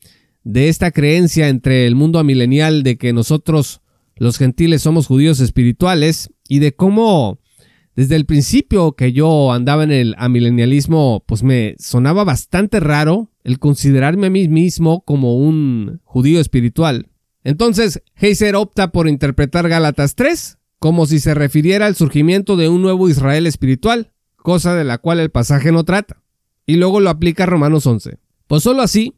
de 0.43 0.69
esta 0.69 0.91
creencia 0.91 1.49
entre 1.49 1.87
el 1.87 1.95
mundo 1.95 2.19
amilenial 2.19 2.83
de 2.83 2.97
que 2.97 3.13
nosotros 3.13 3.81
los 4.15 4.37
gentiles 4.37 4.81
somos 4.81 5.07
judíos 5.07 5.39
espirituales 5.39 6.31
y 6.47 6.59
de 6.59 6.73
cómo 6.73 7.39
desde 7.95 8.15
el 8.15 8.25
principio 8.25 8.91
que 8.91 9.13
yo 9.13 9.53
andaba 9.53 9.83
en 9.83 9.91
el 9.91 10.15
amilenialismo, 10.17 11.23
pues 11.25 11.43
me 11.43 11.75
sonaba 11.79 12.23
bastante 12.23 12.79
raro 12.79 13.31
el 13.43 13.57
considerarme 13.57 14.27
a 14.27 14.29
mí 14.29 14.47
mismo 14.47 15.01
como 15.05 15.37
un 15.37 16.01
judío 16.03 16.39
espiritual. 16.39 17.07
Entonces, 17.45 18.01
Heiser 18.15 18.55
opta 18.55 18.91
por 18.91 19.07
interpretar 19.07 19.69
Gálatas 19.69 20.15
3 20.15 20.57
como 20.79 21.05
si 21.05 21.19
se 21.19 21.33
refiriera 21.33 21.85
al 21.85 21.95
surgimiento 21.95 22.57
de 22.57 22.69
un 22.69 22.81
nuevo 22.81 23.07
Israel 23.07 23.47
espiritual, 23.47 24.11
cosa 24.35 24.75
de 24.75 24.83
la 24.83 24.97
cual 24.97 25.19
el 25.19 25.31
pasaje 25.31 25.71
no 25.71 25.83
trata, 25.83 26.21
y 26.65 26.75
luego 26.75 26.99
lo 26.99 27.09
aplica 27.09 27.43
a 27.43 27.47
Romanos 27.47 27.87
11. 27.87 28.17
Pues 28.47 28.63
solo 28.63 28.81
así, 28.81 29.15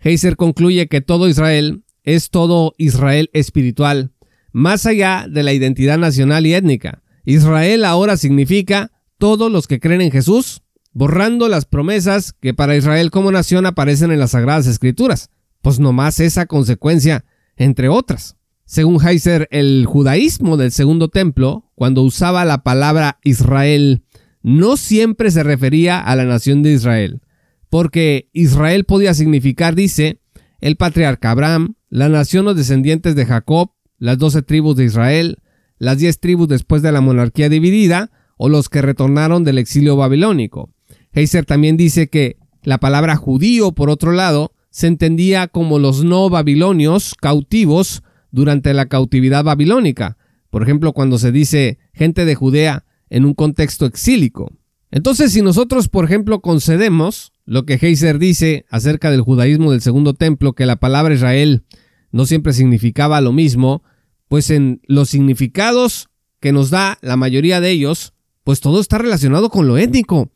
Heiser 0.00 0.36
concluye 0.36 0.86
que 0.88 1.00
todo 1.00 1.28
Israel 1.28 1.82
es 2.04 2.30
todo 2.30 2.74
Israel 2.78 3.30
espiritual, 3.32 4.12
más 4.52 4.86
allá 4.86 5.26
de 5.28 5.42
la 5.42 5.52
identidad 5.52 5.98
nacional 5.98 6.46
y 6.46 6.54
étnica. 6.54 7.02
Israel 7.24 7.84
ahora 7.84 8.16
significa 8.16 8.92
todos 9.18 9.50
los 9.50 9.66
que 9.66 9.80
creen 9.80 10.00
en 10.00 10.10
Jesús, 10.10 10.62
borrando 10.92 11.48
las 11.48 11.64
promesas 11.64 12.32
que 12.32 12.54
para 12.54 12.76
Israel 12.76 13.10
como 13.10 13.30
nación 13.32 13.66
aparecen 13.66 14.10
en 14.10 14.18
las 14.20 14.32
Sagradas 14.32 14.66
Escrituras, 14.66 15.30
pues 15.62 15.80
nomás 15.80 16.20
esa 16.20 16.46
consecuencia, 16.46 17.24
entre 17.58 17.88
otras. 17.88 18.36
Según 18.64 19.04
Heiser, 19.06 19.48
el 19.50 19.84
judaísmo 19.86 20.56
del 20.56 20.72
segundo 20.72 21.08
templo, 21.08 21.70
cuando 21.74 22.02
usaba 22.02 22.44
la 22.44 22.62
palabra 22.62 23.18
Israel, 23.24 24.04
no 24.42 24.76
siempre 24.76 25.30
se 25.30 25.42
refería 25.42 26.00
a 26.00 26.16
la 26.16 26.24
nación 26.24 26.62
de 26.62 26.72
Israel, 26.72 27.20
porque 27.68 28.28
Israel 28.32 28.84
podía 28.84 29.14
significar, 29.14 29.74
dice, 29.74 30.20
el 30.60 30.76
patriarca 30.76 31.30
Abraham, 31.30 31.74
la 31.88 32.08
nación 32.08 32.46
o 32.46 32.54
descendientes 32.54 33.14
de 33.14 33.26
Jacob, 33.26 33.72
las 33.98 34.18
doce 34.18 34.42
tribus 34.42 34.76
de 34.76 34.84
Israel, 34.84 35.38
las 35.78 35.98
diez 35.98 36.20
tribus 36.20 36.48
después 36.48 36.82
de 36.82 36.92
la 36.92 37.00
monarquía 37.00 37.48
dividida, 37.48 38.10
o 38.36 38.48
los 38.48 38.68
que 38.68 38.82
retornaron 38.82 39.44
del 39.44 39.58
exilio 39.58 39.96
babilónico. 39.96 40.70
Heiser 41.12 41.44
también 41.44 41.76
dice 41.76 42.08
que 42.08 42.36
la 42.62 42.78
palabra 42.78 43.16
judío, 43.16 43.72
por 43.72 43.90
otro 43.90 44.12
lado, 44.12 44.52
se 44.78 44.86
entendía 44.86 45.48
como 45.48 45.80
los 45.80 46.04
no 46.04 46.30
babilonios 46.30 47.16
cautivos 47.20 48.04
durante 48.30 48.72
la 48.74 48.86
cautividad 48.86 49.42
babilónica. 49.42 50.18
Por 50.50 50.62
ejemplo, 50.62 50.92
cuando 50.92 51.18
se 51.18 51.32
dice 51.32 51.80
gente 51.92 52.24
de 52.24 52.36
Judea 52.36 52.84
en 53.10 53.24
un 53.24 53.34
contexto 53.34 53.86
exílico. 53.86 54.52
Entonces, 54.92 55.32
si 55.32 55.42
nosotros, 55.42 55.88
por 55.88 56.04
ejemplo, 56.04 56.42
concedemos 56.42 57.32
lo 57.44 57.66
que 57.66 57.74
Heiser 57.74 58.20
dice 58.20 58.66
acerca 58.70 59.10
del 59.10 59.22
judaísmo 59.22 59.72
del 59.72 59.80
segundo 59.80 60.14
templo, 60.14 60.52
que 60.52 60.64
la 60.64 60.76
palabra 60.76 61.12
Israel 61.12 61.64
no 62.12 62.24
siempre 62.24 62.52
significaba 62.52 63.20
lo 63.20 63.32
mismo, 63.32 63.82
pues 64.28 64.48
en 64.48 64.80
los 64.86 65.08
significados 65.08 66.08
que 66.38 66.52
nos 66.52 66.70
da 66.70 66.98
la 67.02 67.16
mayoría 67.16 67.60
de 67.60 67.72
ellos, 67.72 68.14
pues 68.44 68.60
todo 68.60 68.80
está 68.80 68.98
relacionado 68.98 69.50
con 69.50 69.66
lo 69.66 69.76
étnico. 69.76 70.30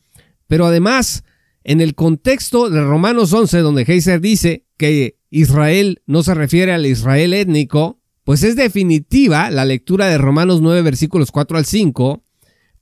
Pero 0.48 0.66
además, 0.66 1.22
en 1.64 1.80
el 1.80 1.94
contexto 1.94 2.70
de 2.70 2.82
Romanos 2.82 3.32
11, 3.32 3.58
donde 3.58 3.82
Heiser 3.82 4.20
dice 4.20 4.66
que 4.76 5.18
Israel 5.30 6.02
no 6.06 6.22
se 6.22 6.34
refiere 6.34 6.72
al 6.72 6.86
Israel 6.86 7.32
étnico, 7.32 8.00
pues 8.24 8.42
es 8.42 8.56
definitiva 8.56 9.50
la 9.50 9.64
lectura 9.64 10.06
de 10.06 10.18
Romanos 10.18 10.60
9 10.60 10.82
versículos 10.82 11.30
4 11.30 11.58
al 11.58 11.64
5, 11.64 12.22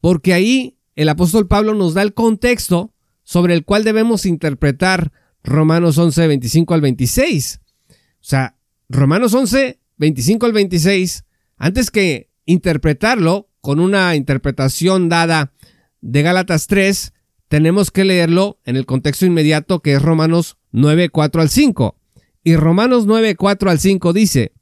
porque 0.00 0.34
ahí 0.34 0.78
el 0.96 1.08
apóstol 1.08 1.46
Pablo 1.46 1.74
nos 1.74 1.94
da 1.94 2.02
el 2.02 2.14
contexto 2.14 2.92
sobre 3.22 3.54
el 3.54 3.64
cual 3.64 3.84
debemos 3.84 4.26
interpretar 4.26 5.12
Romanos 5.42 5.96
11, 5.96 6.26
25 6.26 6.74
al 6.74 6.80
26. 6.80 7.60
O 7.88 7.94
sea, 8.20 8.56
Romanos 8.88 9.32
11, 9.32 9.80
25 9.96 10.46
al 10.46 10.52
26, 10.52 11.24
antes 11.56 11.90
que 11.90 12.30
interpretarlo 12.44 13.48
con 13.60 13.80
una 13.80 14.16
interpretación 14.16 15.08
dada 15.08 15.52
de 16.00 16.22
Gálatas 16.22 16.66
3, 16.66 17.12
tenemos 17.50 17.90
que 17.90 18.04
leerlo 18.04 18.60
en 18.64 18.76
el 18.76 18.86
contexto 18.86 19.26
inmediato 19.26 19.80
que 19.80 19.94
es 19.94 20.00
Romanos 20.00 20.56
9, 20.70 21.08
4 21.08 21.42
al 21.42 21.50
5. 21.50 21.96
Y 22.44 22.54
Romanos 22.54 23.06
9, 23.06 23.34
4 23.34 23.70
al 23.70 23.80
5 23.80 24.12
dice, 24.12 24.52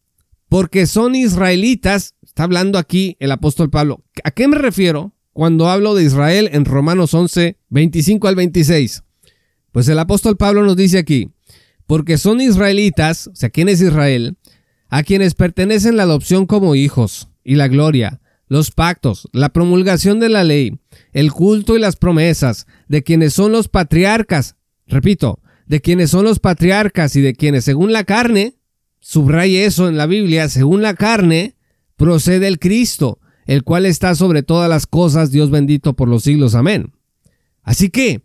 porque 0.49 0.87
son 0.87 1.15
israelitas, 1.15 2.15
está 2.23 2.45
hablando 2.45 2.79
aquí 2.79 3.19
el 3.21 3.31
apóstol 3.31 3.69
Pablo. 3.69 4.03
¿A 4.25 4.31
qué 4.31 4.49
me 4.49 4.57
refiero 4.57 5.13
cuando 5.35 5.69
hablo 5.69 5.95
de 5.95 6.05
Israel 6.05 6.49
en 6.51 6.65
Romanos 6.65 7.13
11, 7.13 7.59
25 7.69 8.27
al 8.27 8.37
26? 8.37 9.03
Pues 9.71 9.87
el 9.91 9.99
apóstol 9.99 10.39
Pablo 10.39 10.65
nos 10.65 10.75
dice 10.75 10.97
aquí, 10.97 11.31
porque 11.87 12.17
son 12.17 12.41
israelitas, 12.41 13.27
o 13.27 13.35
sea, 13.35 13.51
¿quién 13.51 13.69
es 13.69 13.83
Israel? 13.83 14.39
A 14.89 15.03
quienes 15.03 15.35
pertenecen 15.35 15.99
la 15.99 16.05
adopción 16.05 16.47
como 16.47 16.75
hijos 16.75 17.29
y 17.45 17.57
la 17.57 17.69
gloria, 17.69 18.23
los 18.49 18.71
pactos, 18.71 19.29
la 19.33 19.51
promulgación 19.51 20.21
de 20.21 20.29
la 20.29 20.45
ley, 20.45 20.79
el 21.13 21.33
culto 21.33 21.77
y 21.77 21.81
las 21.81 21.97
promesas 21.97 22.67
de 22.89 23.03
quienes 23.03 23.35
son 23.35 23.53
los 23.53 23.69
patriarcas, 23.69 24.57
repito, 24.87 25.41
de 25.67 25.81
quienes 25.81 26.11
son 26.11 26.25
los 26.25 26.39
patriarcas 26.39 27.15
y 27.17 27.21
de 27.21 27.35
quienes 27.35 27.65
según 27.65 27.93
la 27.93 28.05
carne, 28.05 28.55
subraye 29.01 29.65
eso 29.65 29.89
en 29.89 29.97
la 29.97 30.07
Biblia, 30.07 30.49
según 30.49 30.83
la 30.83 30.95
carne, 30.95 31.57
procede 31.97 32.49
el 32.49 32.59
Cristo, 32.59 33.21
el 33.47 33.65
cual 33.65 33.87
está 33.87 34.15
sobre 34.15 34.43
todas 34.43 34.69
las 34.69 34.87
cosas, 34.87 35.31
Dios 35.31 35.51
bendito 35.51 35.95
por 35.95 36.09
los 36.09 36.23
siglos, 36.23 36.55
amén. 36.55 36.93
Así 37.63 37.91
que, 37.91 38.23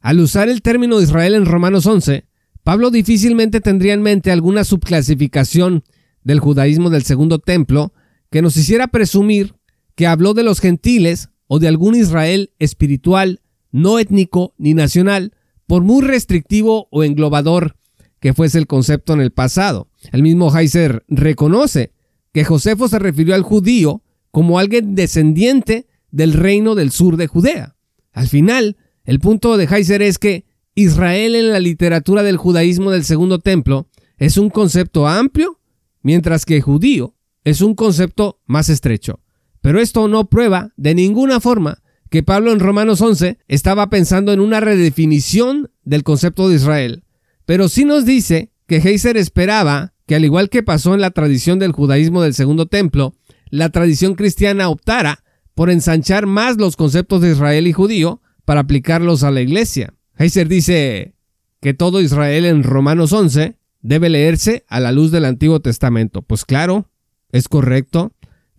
al 0.00 0.20
usar 0.20 0.48
el 0.48 0.62
término 0.62 1.00
Israel 1.00 1.34
en 1.34 1.46
Romanos 1.46 1.86
11, 1.86 2.26
Pablo 2.62 2.90
difícilmente 2.90 3.60
tendría 3.60 3.94
en 3.94 4.02
mente 4.02 4.30
alguna 4.30 4.64
subclasificación 4.64 5.84
del 6.22 6.40
judaísmo 6.40 6.90
del 6.90 7.02
segundo 7.02 7.38
templo 7.38 7.92
que 8.30 8.42
nos 8.42 8.56
hiciera 8.56 8.88
presumir 8.88 9.54
que 9.94 10.06
habló 10.06 10.34
de 10.34 10.42
los 10.42 10.60
gentiles 10.60 11.28
o 11.46 11.58
de 11.58 11.68
algún 11.68 11.94
Israel 11.94 12.52
espiritual, 12.58 13.40
no 13.70 13.98
étnico 13.98 14.54
ni 14.58 14.74
nacional, 14.74 15.34
por 15.66 15.82
muy 15.82 16.02
restrictivo 16.02 16.88
o 16.90 17.04
englobador 17.04 17.76
que 18.20 18.34
fuese 18.34 18.58
el 18.58 18.66
concepto 18.66 19.14
en 19.14 19.20
el 19.20 19.32
pasado. 19.32 19.88
El 20.12 20.22
mismo 20.22 20.56
Heiser 20.56 21.04
reconoce 21.08 21.92
que 22.32 22.44
Josefo 22.44 22.88
se 22.88 22.98
refirió 22.98 23.34
al 23.34 23.42
judío 23.42 24.02
como 24.30 24.58
alguien 24.58 24.94
descendiente 24.94 25.86
del 26.10 26.32
reino 26.32 26.74
del 26.74 26.90
sur 26.90 27.16
de 27.16 27.26
Judea. 27.26 27.74
Al 28.12 28.28
final, 28.28 28.76
el 29.04 29.18
punto 29.18 29.56
de 29.56 29.64
Heiser 29.64 30.02
es 30.02 30.18
que 30.18 30.44
Israel 30.74 31.34
en 31.34 31.50
la 31.50 31.60
literatura 31.60 32.22
del 32.22 32.36
judaísmo 32.36 32.90
del 32.90 33.04
segundo 33.04 33.38
templo 33.38 33.88
es 34.18 34.38
un 34.38 34.50
concepto 34.50 35.08
amplio, 35.08 35.58
mientras 36.02 36.46
que 36.46 36.60
judío 36.60 37.14
es 37.44 37.60
un 37.60 37.74
concepto 37.74 38.40
más 38.46 38.68
estrecho. 38.68 39.20
Pero 39.62 39.80
esto 39.80 40.06
no 40.08 40.28
prueba 40.28 40.72
de 40.76 40.94
ninguna 40.94 41.40
forma 41.40 41.78
que 42.10 42.22
Pablo 42.22 42.52
en 42.52 42.60
Romanos 42.60 43.00
11 43.00 43.38
estaba 43.48 43.88
pensando 43.88 44.34
en 44.34 44.40
una 44.40 44.60
redefinición 44.60 45.70
del 45.82 46.02
concepto 46.02 46.48
de 46.48 46.56
Israel, 46.56 47.04
pero 47.46 47.68
sí 47.70 47.86
nos 47.86 48.04
dice 48.04 48.52
que 48.66 48.76
Heiser 48.76 49.16
esperaba 49.16 49.94
que 50.06 50.14
al 50.14 50.24
igual 50.24 50.50
que 50.50 50.62
pasó 50.62 50.94
en 50.94 51.00
la 51.00 51.10
tradición 51.10 51.58
del 51.58 51.72
judaísmo 51.72 52.20
del 52.20 52.34
segundo 52.34 52.66
templo, 52.66 53.14
la 53.48 53.70
tradición 53.70 54.14
cristiana 54.14 54.68
optara 54.68 55.24
por 55.54 55.70
ensanchar 55.70 56.26
más 56.26 56.58
los 56.58 56.76
conceptos 56.76 57.20
de 57.22 57.32
Israel 57.32 57.66
y 57.66 57.72
judío 57.72 58.20
para 58.44 58.60
aplicarlos 58.60 59.22
a 59.22 59.30
la 59.30 59.40
iglesia. 59.40 59.94
Heiser 60.16 60.48
dice 60.48 61.14
que 61.60 61.74
todo 61.74 62.00
Israel 62.00 62.44
en 62.44 62.62
Romanos 62.62 63.12
11 63.12 63.56
debe 63.80 64.08
leerse 64.08 64.64
a 64.68 64.80
la 64.80 64.92
luz 64.92 65.10
del 65.10 65.24
Antiguo 65.24 65.60
Testamento. 65.60 66.22
Pues 66.22 66.44
claro, 66.44 66.88
es 67.30 67.48
correcto. 67.48 68.12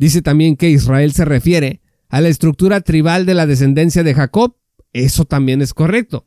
Dice 0.04 0.22
también 0.22 0.58
que 0.58 0.70
Israel 0.70 1.14
se 1.14 1.24
refiere 1.24 1.80
a 2.10 2.20
la 2.20 2.28
estructura 2.28 2.82
tribal 2.82 3.26
de 3.26 3.36
la 3.36 3.46
descendencia 3.46 4.04
de 4.04 4.14
Jacob, 4.14 4.58
eso 4.92 5.24
también 5.24 5.62
es 5.62 5.74
correcto, 5.74 6.26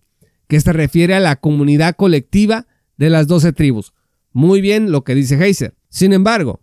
que 0.48 0.58
se 0.58 0.72
refiere 0.72 1.12
a 1.12 1.20
la 1.20 1.36
comunidad 1.36 1.94
colectiva 1.94 2.66
de 2.96 3.10
las 3.10 3.26
doce 3.26 3.52
tribus. 3.52 3.92
Muy 4.32 4.62
bien 4.62 4.90
lo 4.90 5.04
que 5.04 5.14
dice 5.14 5.34
Heiser. 5.34 5.74
Sin 5.90 6.14
embargo, 6.14 6.62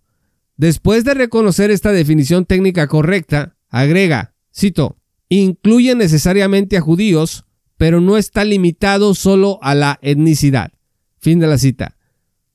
después 0.58 1.04
de 1.04 1.14
reconocer 1.14 1.70
esta 1.70 1.92
definición 1.92 2.46
técnica 2.46 2.88
correcta, 2.88 3.58
agrega, 3.70 4.34
cito, 4.52 4.98
incluye 5.30 5.94
necesariamente 5.94 6.78
a 6.78 6.82
judíos, 6.82 7.46
pero 7.78 8.02
no 8.02 8.18
está 8.18 8.44
limitado 8.44 9.14
solo 9.14 9.60
a 9.62 9.76
la 9.76 10.00
etnicidad. 10.02 10.72
Fin 11.20 11.38
de 11.38 11.46
la 11.46 11.60
cita. 11.60 11.96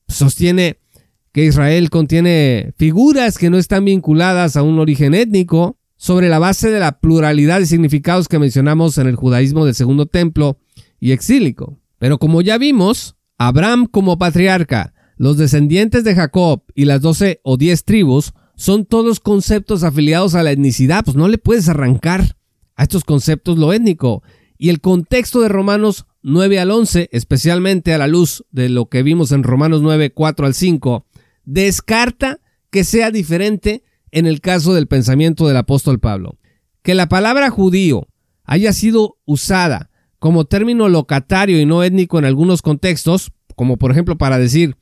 Sostiene 0.09 0.81
que 1.31 1.45
Israel 1.45 1.89
contiene 1.89 2.73
figuras 2.77 3.37
que 3.37 3.49
no 3.49 3.57
están 3.57 3.85
vinculadas 3.85 4.57
a 4.57 4.63
un 4.63 4.79
origen 4.79 5.13
étnico, 5.13 5.79
sobre 5.99 6.29
la 6.29 6.39
base 6.39 6.71
de 6.71 6.79
la 6.79 6.99
pluralidad 6.99 7.59
de 7.59 7.65
significados 7.65 8.29
que 8.29 8.39
mencionamos 8.39 8.97
en 8.97 9.07
el 9.07 9.17
judaísmo 9.17 9.65
del 9.65 9.75
segundo 9.75 10.05
templo 10.05 10.57
y 10.97 11.11
exílico. 11.11 11.77
Pero 11.99 12.19
como 12.19 12.41
ya 12.41 12.57
vimos, 12.57 13.17
Abraham 13.37 13.85
como 13.85 14.17
patriarca, 14.17 14.93
los 15.17 15.35
descendientes 15.37 16.05
de 16.05 16.15
Jacob 16.15 16.63
y 16.73 16.85
las 16.85 17.01
doce 17.01 17.41
o 17.43 17.57
diez 17.57 17.83
tribus 17.83 18.31
son 18.55 18.85
todos 18.85 19.19
conceptos 19.19 19.83
afiliados 19.83 20.35
a 20.35 20.43
la 20.43 20.51
etnicidad, 20.51 21.03
pues 21.03 21.17
no 21.17 21.27
le 21.27 21.37
puedes 21.37 21.67
arrancar 21.67 22.37
a 22.77 22.83
estos 22.83 23.03
conceptos 23.03 23.57
lo 23.57 23.73
étnico. 23.73 24.23
Y 24.57 24.69
el 24.69 24.79
contexto 24.79 25.41
de 25.41 25.49
Romanos 25.49 26.05
9 26.21 26.61
al 26.61 26.71
11, 26.71 27.09
especialmente 27.11 27.93
a 27.93 27.97
la 27.97 28.07
luz 28.07 28.45
de 28.51 28.69
lo 28.69 28.87
que 28.87 29.03
vimos 29.03 29.33
en 29.33 29.43
Romanos 29.43 29.81
9, 29.81 30.11
4 30.11 30.45
al 30.45 30.53
5, 30.53 31.05
descarta 31.45 32.39
que 32.69 32.83
sea 32.83 33.11
diferente 33.11 33.83
en 34.11 34.25
el 34.25 34.41
caso 34.41 34.73
del 34.73 34.87
pensamiento 34.87 35.47
del 35.47 35.57
apóstol 35.57 35.99
Pablo. 35.99 36.37
Que 36.81 36.95
la 36.95 37.09
palabra 37.09 37.49
judío 37.49 38.07
haya 38.43 38.73
sido 38.73 39.17
usada 39.25 39.89
como 40.19 40.45
término 40.45 40.89
locatario 40.89 41.59
y 41.59 41.65
no 41.65 41.83
étnico 41.83 42.19
en 42.19 42.25
algunos 42.25 42.61
contextos, 42.61 43.31
como 43.55 43.77
por 43.77 43.91
ejemplo 43.91 44.17
para 44.17 44.37
decir 44.37 44.75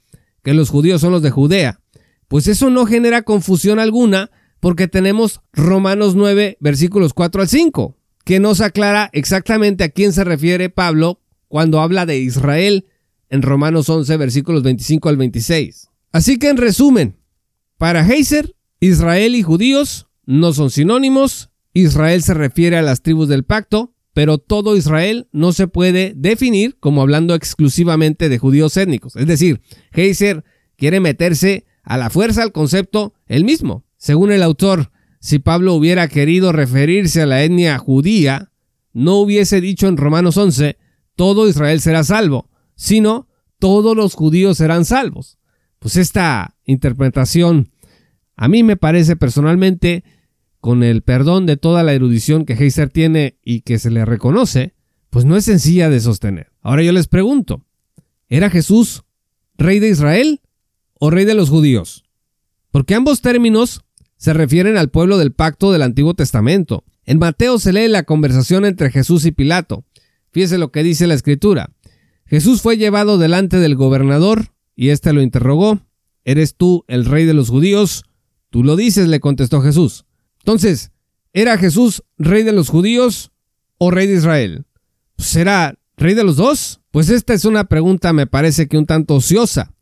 que 0.43 0.53
los 0.53 0.69
judíos 0.69 1.01
son 1.01 1.11
los 1.11 1.21
de 1.21 1.31
Judea, 1.31 1.81
pues 2.27 2.47
eso 2.47 2.69
no 2.69 2.85
genera 2.85 3.21
confusión 3.21 3.79
alguna 3.79 4.31
porque 4.59 4.87
tenemos 4.87 5.41
Romanos 5.53 6.15
9 6.15 6.57
versículos 6.59 7.13
4 7.13 7.41
al 7.41 7.47
5, 7.47 7.97
que 8.25 8.39
nos 8.39 8.61
aclara 8.61 9.09
exactamente 9.13 9.83
a 9.83 9.89
quién 9.89 10.13
se 10.13 10.23
refiere 10.23 10.69
Pablo 10.69 11.21
cuando 11.47 11.79
habla 11.81 12.05
de 12.05 12.17
Israel 12.17 12.85
en 13.29 13.41
Romanos 13.41 13.89
11 13.89 14.17
versículos 14.17 14.63
25 14.63 15.09
al 15.09 15.17
26. 15.17 15.89
Así 16.17 16.39
que 16.39 16.49
en 16.49 16.57
resumen, 16.57 17.15
para 17.77 18.01
Heiser, 18.01 18.55
Israel 18.79 19.35
y 19.35 19.43
judíos 19.43 20.07
no 20.25 20.51
son 20.51 20.71
sinónimos, 20.71 21.51
Israel 21.73 22.23
se 22.23 22.33
refiere 22.33 22.75
a 22.75 22.81
las 22.81 23.03
tribus 23.03 23.27
del 23.27 23.43
pacto, 23.43 23.93
pero 24.13 24.39
todo 24.39 24.75
Israel 24.75 25.27
no 25.31 25.53
se 25.53 25.67
puede 25.67 26.13
definir 26.15 26.79
como 26.79 27.03
hablando 27.03 27.35
exclusivamente 27.35 28.29
de 28.29 28.39
judíos 28.39 28.77
étnicos. 28.77 29.15
Es 29.15 29.27
decir, 29.27 29.61
Heiser 29.91 30.43
quiere 30.75 31.01
meterse 31.01 31.67
a 31.83 31.97
la 31.97 32.09
fuerza 32.09 32.41
al 32.41 32.51
concepto 32.51 33.13
él 33.27 33.43
mismo. 33.43 33.85
Según 33.97 34.31
el 34.31 34.41
autor, 34.41 34.89
si 35.19 35.37
Pablo 35.37 35.75
hubiera 35.75 36.07
querido 36.07 36.51
referirse 36.51 37.21
a 37.21 37.27
la 37.27 37.43
etnia 37.43 37.77
judía, 37.77 38.51
no 38.91 39.17
hubiese 39.17 39.61
dicho 39.61 39.87
en 39.87 39.97
Romanos 39.97 40.35
11, 40.35 40.79
todo 41.15 41.47
Israel 41.47 41.79
será 41.79 42.03
salvo, 42.03 42.49
sino 42.73 43.27
todos 43.59 43.95
los 43.95 44.15
judíos 44.15 44.57
serán 44.57 44.83
salvos. 44.83 45.37
Pues 45.79 45.97
esta 45.97 46.55
interpretación 46.65 47.71
a 48.37 48.47
mí 48.47 48.63
me 48.63 48.77
parece 48.77 49.15
personalmente, 49.15 50.03
con 50.59 50.83
el 50.83 51.01
perdón 51.01 51.45
de 51.45 51.57
toda 51.57 51.83
la 51.83 51.93
erudición 51.93 52.45
que 52.45 52.53
Heiser 52.53 52.89
tiene 52.89 53.37
y 53.43 53.61
que 53.61 53.79
se 53.79 53.89
le 53.89 54.05
reconoce, 54.05 54.75
pues 55.09 55.25
no 55.25 55.35
es 55.35 55.45
sencilla 55.45 55.89
de 55.89 55.99
sostener. 55.99 56.51
Ahora 56.61 56.83
yo 56.83 56.91
les 56.91 57.07
pregunto, 57.07 57.63
¿era 58.29 58.49
Jesús 58.49 59.03
rey 59.57 59.79
de 59.79 59.89
Israel 59.89 60.41
o 60.99 61.09
rey 61.09 61.25
de 61.25 61.33
los 61.33 61.49
judíos? 61.49 62.03
Porque 62.69 62.93
ambos 62.93 63.21
términos 63.21 63.81
se 64.17 64.33
refieren 64.33 64.77
al 64.77 64.89
pueblo 64.89 65.17
del 65.17 65.31
pacto 65.31 65.71
del 65.71 65.81
Antiguo 65.81 66.13
Testamento. 66.13 66.83
En 67.05 67.17
Mateo 67.17 67.57
se 67.57 67.73
lee 67.73 67.87
la 67.87 68.03
conversación 68.03 68.65
entre 68.65 68.91
Jesús 68.91 69.25
y 69.25 69.31
Pilato. 69.31 69.85
Fíjese 70.31 70.57
lo 70.57 70.71
que 70.71 70.83
dice 70.83 71.07
la 71.07 71.13
escritura. 71.15 71.71
Jesús 72.25 72.61
fue 72.61 72.77
llevado 72.77 73.17
delante 73.17 73.57
del 73.57 73.75
gobernador 73.75 74.51
y 74.77 74.89
éste 74.89 75.11
lo 75.11 75.21
interrogó. 75.21 75.81
¿Eres 76.23 76.55
tú 76.55 76.85
el 76.87 77.03
rey 77.03 77.25
de 77.25 77.33
los 77.33 77.49
judíos? 77.49 78.05
Tú 78.49 78.63
lo 78.63 78.77
dices, 78.77 79.09
le 79.09 79.19
contestó 79.19 79.61
Jesús. 79.61 80.05
Entonces, 80.39 80.91
¿era 81.33 81.57
Jesús 81.57 82.03
rey 82.17 82.43
de 82.43 82.53
los 82.53 82.69
judíos 82.69 83.31
o 83.79 83.91
rey 83.91 84.07
de 84.07 84.15
Israel? 84.15 84.65
¿Será 85.17 85.77
rey 85.97 86.13
de 86.13 86.23
los 86.23 86.37
dos? 86.37 86.79
Pues 86.91 87.09
esta 87.09 87.33
es 87.33 87.43
una 87.43 87.65
pregunta 87.65 88.13
me 88.13 88.27
parece 88.27 88.67
que 88.67 88.77
un 88.77 88.85
tanto 88.85 89.15
ociosa. 89.15 89.73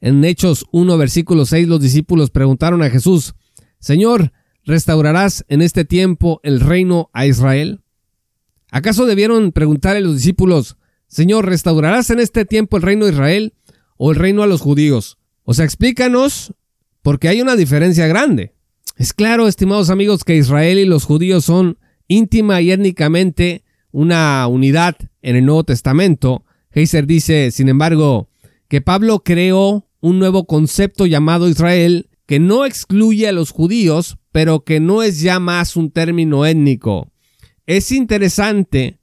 En 0.00 0.24
Hechos 0.24 0.66
1, 0.70 0.96
versículo 0.98 1.46
6, 1.46 1.66
los 1.66 1.80
discípulos 1.80 2.30
preguntaron 2.30 2.82
a 2.82 2.90
Jesús, 2.90 3.34
Señor, 3.80 4.32
¿restaurarás 4.64 5.44
en 5.48 5.62
este 5.62 5.84
tiempo 5.84 6.40
el 6.42 6.60
reino 6.60 7.10
a 7.12 7.26
Israel? 7.26 7.80
¿Acaso 8.70 9.06
debieron 9.06 9.52
preguntarle 9.52 9.98
a 9.98 10.02
los 10.02 10.16
discípulos, 10.16 10.76
Señor, 11.06 11.46
¿restaurarás 11.46 12.10
en 12.10 12.20
este 12.20 12.44
tiempo 12.44 12.76
el 12.76 12.82
reino 12.82 13.06
a 13.06 13.10
Israel 13.10 13.54
o 13.96 14.10
el 14.10 14.16
reino 14.16 14.42
a 14.42 14.46
los 14.46 14.60
judíos? 14.60 15.18
O 15.44 15.54
sea, 15.54 15.64
explícanos, 15.64 16.54
porque 17.02 17.28
hay 17.28 17.40
una 17.40 17.56
diferencia 17.56 18.06
grande. 18.06 18.54
Es 18.96 19.12
claro, 19.12 19.48
estimados 19.48 19.90
amigos, 19.90 20.24
que 20.24 20.36
Israel 20.36 20.78
y 20.78 20.84
los 20.84 21.04
judíos 21.04 21.44
son 21.44 21.78
íntima 22.08 22.60
y 22.60 22.70
étnicamente 22.70 23.64
una 23.90 24.46
unidad 24.46 24.96
en 25.22 25.36
el 25.36 25.44
Nuevo 25.44 25.64
Testamento. 25.64 26.44
Heiser 26.70 27.06
dice, 27.06 27.50
sin 27.50 27.68
embargo, 27.68 28.28
que 28.68 28.80
Pablo 28.80 29.22
creó 29.22 29.88
un 30.00 30.18
nuevo 30.18 30.46
concepto 30.46 31.06
llamado 31.06 31.48
Israel 31.48 32.08
que 32.26 32.40
no 32.40 32.64
excluye 32.64 33.28
a 33.28 33.32
los 33.32 33.50
judíos, 33.50 34.16
pero 34.32 34.64
que 34.64 34.80
no 34.80 35.02
es 35.02 35.20
ya 35.20 35.38
más 35.40 35.76
un 35.76 35.90
término 35.90 36.46
étnico. 36.46 37.10
Es 37.66 37.92
interesante 37.92 38.98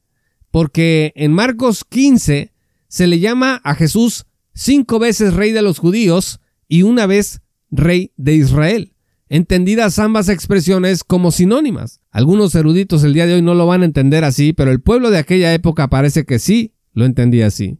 porque 0.51 1.13
en 1.15 1.31
Marcos 1.33 1.85
15 1.85 2.51
se 2.87 3.07
le 3.07 3.19
llama 3.19 3.61
a 3.63 3.75
Jesús 3.75 4.25
cinco 4.53 4.99
veces 4.99 5.33
rey 5.33 5.51
de 5.51 5.61
los 5.61 5.79
judíos 5.79 6.39
y 6.67 6.83
una 6.83 7.05
vez 7.05 7.41
rey 7.69 8.11
de 8.17 8.35
Israel, 8.35 8.93
entendidas 9.29 9.99
ambas 9.99 10.29
expresiones 10.29 11.03
como 11.03 11.31
sinónimas. 11.31 12.01
Algunos 12.11 12.53
eruditos 12.55 13.03
el 13.03 13.13
día 13.13 13.25
de 13.27 13.35
hoy 13.35 13.41
no 13.41 13.53
lo 13.53 13.65
van 13.65 13.81
a 13.81 13.85
entender 13.85 14.23
así, 14.23 14.53
pero 14.53 14.71
el 14.71 14.81
pueblo 14.81 15.09
de 15.09 15.17
aquella 15.17 15.53
época 15.53 15.89
parece 15.89 16.25
que 16.25 16.39
sí 16.39 16.73
lo 16.93 17.05
entendía 17.05 17.47
así. 17.47 17.77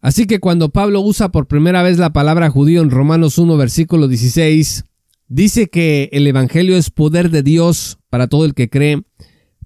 Así 0.00 0.26
que 0.26 0.38
cuando 0.38 0.70
Pablo 0.70 1.00
usa 1.00 1.30
por 1.30 1.46
primera 1.46 1.82
vez 1.82 1.98
la 1.98 2.12
palabra 2.12 2.50
judío 2.50 2.82
en 2.82 2.90
Romanos 2.90 3.38
1 3.38 3.56
versículo 3.56 4.08
16, 4.08 4.84
dice 5.28 5.68
que 5.68 6.10
el 6.12 6.26
Evangelio 6.26 6.76
es 6.76 6.90
poder 6.90 7.30
de 7.30 7.42
Dios 7.42 7.98
para 8.10 8.28
todo 8.28 8.44
el 8.44 8.54
que 8.54 8.68
cree, 8.68 9.02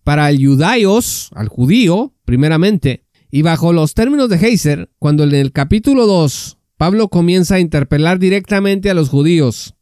para 0.05 0.31
el 0.31 0.45
judaios, 0.45 1.31
al 1.35 1.49
judío, 1.49 2.15
primeramente, 2.25 3.05
y 3.31 3.43
bajo 3.43 3.73
los 3.73 3.95
términos 3.95 4.29
de 4.29 4.37
Heiser, 4.37 4.91
cuando 4.99 5.25
en 5.25 5.35
el 5.35 5.53
capítulo 5.53 6.07
2 6.07 6.59
Pablo 6.77 7.09
comienza 7.09 7.57
a 7.57 7.61
interpelar 7.61 8.19
directamente 8.19 8.91
a 8.91 8.95
los 8.95 9.09
judíos 9.09 9.75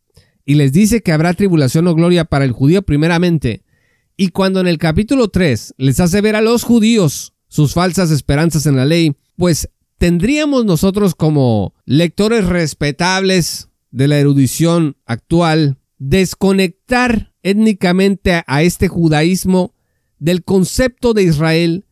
y 0.44 0.54
les 0.54 0.72
dice 0.72 1.02
que 1.02 1.12
habrá 1.12 1.34
tribulación 1.34 1.86
o 1.88 1.94
gloria 1.94 2.24
para 2.24 2.44
el 2.44 2.52
judío 2.52 2.82
primeramente, 2.82 3.64
y 4.16 4.28
cuando 4.28 4.60
en 4.60 4.66
el 4.66 4.78
capítulo 4.78 5.28
3 5.28 5.74
les 5.76 6.00
hace 6.00 6.20
ver 6.20 6.36
a 6.36 6.40
los 6.40 6.62
judíos 6.62 7.34
sus 7.48 7.74
falsas 7.74 8.10
esperanzas 8.10 8.66
en 8.66 8.76
la 8.76 8.84
ley, 8.84 9.16
pues 9.36 9.68
¿Tendríamos 9.98 10.66
nosotros 10.66 11.14
como 11.14 11.74
lectores 11.86 12.44
respetables 12.44 13.70
de 13.90 14.08
la 14.08 14.18
erudición 14.18 14.98
actual 15.06 15.78
desconectar 15.98 17.32
étnicamente 17.42 18.42
a 18.46 18.62
este 18.62 18.88
judaísmo 18.88 19.74
del 20.18 20.44
concepto 20.44 21.14
de 21.14 21.22
Israel 21.22 21.85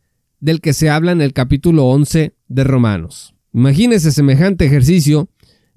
del 0.45 0.61
que 0.61 0.73
se 0.73 0.91
habla 0.91 1.11
en 1.11 1.21
el 1.21 1.33
capítulo 1.33 1.85
11 1.87 2.35
de 2.47 2.63
Romanos? 2.63 3.33
Imagínese 3.51 4.11
semejante 4.11 4.65
ejercicio, 4.65 5.27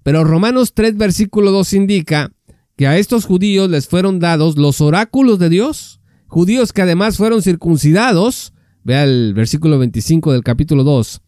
pero 0.03 0.25
Romanos 0.25 0.75
3 0.75 0.99
versículo 0.99 1.51
2 1.53 1.73
indica 1.73 2.33
que 2.77 2.87
a 2.87 2.99
estos 2.99 3.25
judíos 3.25 3.71
les 3.71 3.89
fueron 3.89 4.21
dados 4.21 4.59
los 4.59 4.83
oráculos 4.83 5.39
de 5.39 5.49
Dios, 5.49 6.01
judíos 6.27 6.75
que 6.75 6.83
además 6.83 7.17
fueron 7.17 7.41
circuncidados, 7.41 8.53
vea 8.85 9.05
el 9.05 9.33
versículo 9.33 9.79
25 9.79 10.33
del 10.33 10.45
capítulo 10.45 10.85
2, 10.85 11.23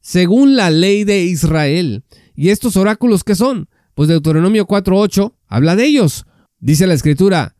según 0.00 0.56
la 0.56 0.70
ley 0.70 1.04
de 1.04 1.22
Israel. 1.22 2.02
¿Y 2.34 2.48
estos 2.48 2.76
oráculos 2.76 3.22
qué 3.22 3.36
son? 3.36 3.68
Pues 3.94 4.08
Deuteronomio 4.08 4.66
4.8 4.66 5.34
habla 5.46 5.76
de 5.76 5.84
ellos. 5.84 6.26
Dice 6.58 6.88
la 6.88 6.94
escritura, 6.94 7.54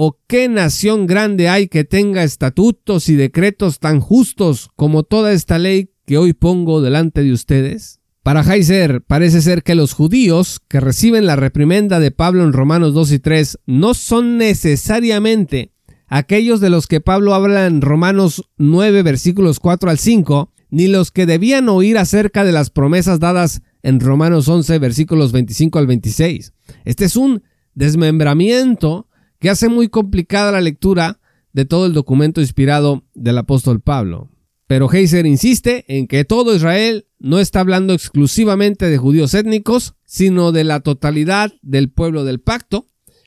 ¿o 0.00 0.16
qué 0.28 0.48
nación 0.48 1.08
grande 1.08 1.48
hay 1.48 1.66
que 1.66 1.82
tenga 1.82 2.22
estatutos 2.22 3.08
y 3.08 3.16
decretos 3.16 3.80
tan 3.80 3.98
justos 3.98 4.70
como 4.76 5.02
toda 5.02 5.32
esta 5.32 5.58
ley 5.58 5.90
que 6.06 6.18
hoy 6.18 6.34
pongo 6.34 6.80
delante 6.80 7.24
de 7.24 7.32
ustedes? 7.32 7.98
Para 8.22 8.42
Heiser, 8.42 9.02
parece 9.02 9.42
ser 9.42 9.64
que 9.64 9.74
los 9.74 9.94
judíos 9.94 10.60
que 10.68 10.78
reciben 10.78 11.26
la 11.26 11.34
reprimenda 11.34 11.98
de 11.98 12.12
Pablo 12.12 12.44
en 12.44 12.52
Romanos 12.52 12.94
2 12.94 13.10
y 13.10 13.18
3 13.18 13.58
no 13.66 13.92
son 13.92 14.38
necesariamente 14.38 15.72
aquellos 16.06 16.60
de 16.60 16.70
los 16.70 16.86
que 16.86 17.00
Pablo 17.00 17.34
habla 17.34 17.66
en 17.66 17.80
Romanos 17.80 18.48
9 18.56 19.02
versículos 19.02 19.58
4 19.58 19.90
al 19.90 19.98
5, 19.98 20.52
ni 20.70 20.86
los 20.86 21.10
que 21.10 21.26
debían 21.26 21.68
oír 21.68 21.98
acerca 21.98 22.44
de 22.44 22.52
las 22.52 22.70
promesas 22.70 23.18
dadas 23.18 23.62
en 23.82 23.98
Romanos 23.98 24.46
11, 24.46 24.78
versículos 24.78 25.32
25 25.32 25.76
al 25.76 25.88
26. 25.88 26.52
Este 26.84 27.04
es 27.04 27.16
un 27.16 27.42
desmembramiento 27.74 29.07
que 29.38 29.50
hace 29.50 29.68
muy 29.68 29.88
complicada 29.88 30.52
la 30.52 30.60
lectura 30.60 31.20
de 31.52 31.64
todo 31.64 31.86
el 31.86 31.92
documento 31.92 32.40
inspirado 32.40 33.04
del 33.14 33.38
apóstol 33.38 33.80
Pablo. 33.80 34.30
Pero 34.66 34.92
Heiser 34.92 35.26
insiste 35.26 35.84
en 35.88 36.06
que 36.06 36.24
todo 36.24 36.54
Israel 36.54 37.06
no 37.18 37.38
está 37.38 37.60
hablando 37.60 37.94
exclusivamente 37.94 38.86
de 38.86 38.98
judíos 38.98 39.34
étnicos, 39.34 39.94
sino 40.04 40.52
de 40.52 40.64
la 40.64 40.80
totalidad 40.80 41.52
del 41.62 41.90
pueblo 41.90 42.24
del 42.24 42.40
pacto. 42.40 42.86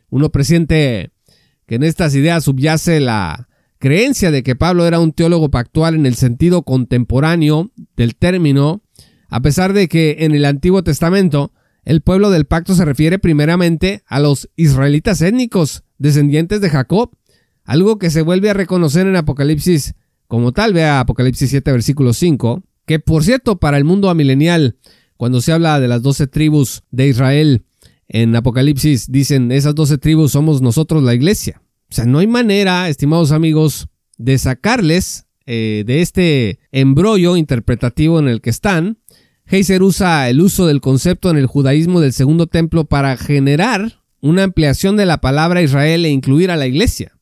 Uno 0.09 0.31
presiente 0.31 1.11
que 1.65 1.75
en 1.75 1.83
estas 1.83 2.13
ideas 2.15 2.43
subyace 2.43 2.99
la 2.99 3.49
creencia 3.79 4.29
de 4.29 4.43
que 4.43 4.55
Pablo 4.55 4.85
era 4.85 4.99
un 4.99 5.13
teólogo 5.13 5.49
pactual 5.49 5.95
en 5.95 6.05
el 6.05 6.15
sentido 6.15 6.61
contemporáneo 6.61 7.71
del 7.97 8.15
término, 8.15 8.83
a 9.27 9.41
pesar 9.41 9.73
de 9.73 9.87
que 9.87 10.17
en 10.19 10.35
el 10.35 10.45
Antiguo 10.45 10.83
Testamento 10.83 11.51
el 11.83 12.01
pueblo 12.01 12.29
del 12.29 12.45
pacto 12.45 12.75
se 12.75 12.85
refiere 12.85 13.17
primeramente 13.17 14.03
a 14.05 14.19
los 14.19 14.49
israelitas 14.55 15.21
étnicos, 15.21 15.83
descendientes 16.01 16.61
de 16.61 16.69
Jacob, 16.69 17.11
algo 17.63 17.99
que 17.99 18.09
se 18.09 18.23
vuelve 18.23 18.49
a 18.49 18.53
reconocer 18.53 19.05
en 19.05 19.15
Apocalipsis 19.15 19.93
como 20.27 20.51
tal, 20.51 20.73
vea 20.73 20.99
Apocalipsis 20.99 21.49
7 21.49 21.71
versículo 21.71 22.13
5, 22.13 22.63
que 22.85 22.99
por 22.99 23.23
cierto 23.23 23.59
para 23.59 23.77
el 23.77 23.83
mundo 23.83 24.09
amilenial, 24.09 24.77
cuando 25.15 25.41
se 25.41 25.51
habla 25.51 25.79
de 25.79 25.87
las 25.87 26.01
doce 26.01 26.25
tribus 26.25 26.83
de 26.89 27.07
Israel, 27.07 27.65
en 28.07 28.35
Apocalipsis 28.35 29.11
dicen 29.11 29.51
esas 29.51 29.75
doce 29.75 29.97
tribus 29.97 30.31
somos 30.31 30.61
nosotros 30.61 31.03
la 31.03 31.13
iglesia. 31.13 31.61
O 31.89 31.93
sea, 31.93 32.05
no 32.05 32.19
hay 32.19 32.27
manera, 32.27 32.89
estimados 32.89 33.31
amigos, 33.31 33.87
de 34.17 34.37
sacarles 34.37 35.27
eh, 35.45 35.83
de 35.85 36.01
este 36.01 36.59
embrollo 36.71 37.37
interpretativo 37.37 38.19
en 38.19 38.27
el 38.27 38.41
que 38.41 38.49
están. 38.49 38.97
Heiser 39.45 39.83
usa 39.83 40.29
el 40.29 40.41
uso 40.41 40.65
del 40.65 40.81
concepto 40.81 41.29
en 41.29 41.37
el 41.37 41.45
judaísmo 41.45 41.99
del 41.99 42.13
segundo 42.13 42.47
templo 42.47 42.85
para 42.85 43.17
generar 43.17 44.00
una 44.21 44.43
ampliación 44.43 44.97
de 44.97 45.05
la 45.05 45.19
palabra 45.19 45.61
Israel 45.61 46.05
e 46.05 46.09
incluir 46.09 46.51
a 46.51 46.55
la 46.55 46.67
iglesia. 46.67 47.17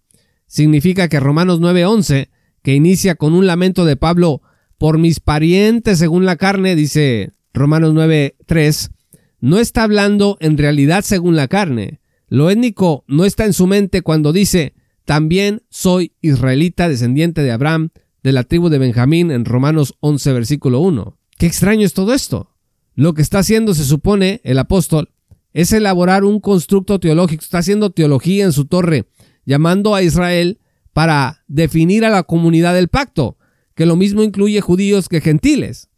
Significa 0.47 1.07
que 1.07 1.19
Romanos 1.19 1.59
9:11, 1.59 2.29
que 2.62 2.75
inicia 2.75 3.15
con 3.15 3.33
un 3.33 3.47
lamento 3.47 3.85
de 3.85 3.95
Pablo 3.95 4.41
por 4.77 4.97
mis 4.97 5.19
parientes 5.19 5.99
según 5.99 6.25
la 6.25 6.35
carne, 6.35 6.75
dice 6.75 7.31
Romanos 7.53 7.93
9:3, 7.93 8.91
no 9.39 9.59
está 9.59 9.83
hablando 9.83 10.38
en 10.41 10.57
realidad 10.57 11.03
según 11.03 11.35
la 11.35 11.47
carne. 11.47 12.01
Lo 12.27 12.49
étnico 12.49 13.05
no 13.07 13.25
está 13.25 13.45
en 13.45 13.53
su 13.53 13.65
mente 13.65 14.01
cuando 14.01 14.33
dice, 14.33 14.73
también 15.05 15.63
soy 15.69 16.13
israelita 16.21 16.88
descendiente 16.88 17.41
de 17.41 17.51
Abraham, 17.51 17.89
de 18.21 18.33
la 18.33 18.43
tribu 18.43 18.69
de 18.69 18.77
Benjamín 18.77 19.31
en 19.31 19.45
Romanos 19.45 19.95
11 20.01 20.33
versículo 20.33 20.81
1. 20.81 21.17
Qué 21.38 21.45
extraño 21.45 21.85
es 21.85 21.93
todo 21.93 22.13
esto. 22.13 22.51
Lo 22.95 23.13
que 23.13 23.21
está 23.21 23.39
haciendo, 23.39 23.73
se 23.73 23.85
supone, 23.85 24.41
el 24.43 24.59
apóstol, 24.59 25.09
es 25.53 25.71
elaborar 25.71 26.23
un 26.23 26.39
constructo 26.39 26.99
teológico, 26.99 27.43
está 27.43 27.59
haciendo 27.59 27.89
teología 27.89 28.45
en 28.45 28.53
su 28.53 28.65
torre, 28.65 29.05
llamando 29.45 29.95
a 29.95 30.03
Israel 30.03 30.59
para 30.93 31.43
definir 31.47 32.05
a 32.05 32.09
la 32.09 32.23
comunidad 32.23 32.73
del 32.73 32.88
pacto, 32.88 33.38
que 33.75 33.85
lo 33.85 33.95
mismo 33.95 34.23
incluye 34.23 34.62
judíos 34.62 35.09
que 35.09 35.21
gentiles. 35.21 35.89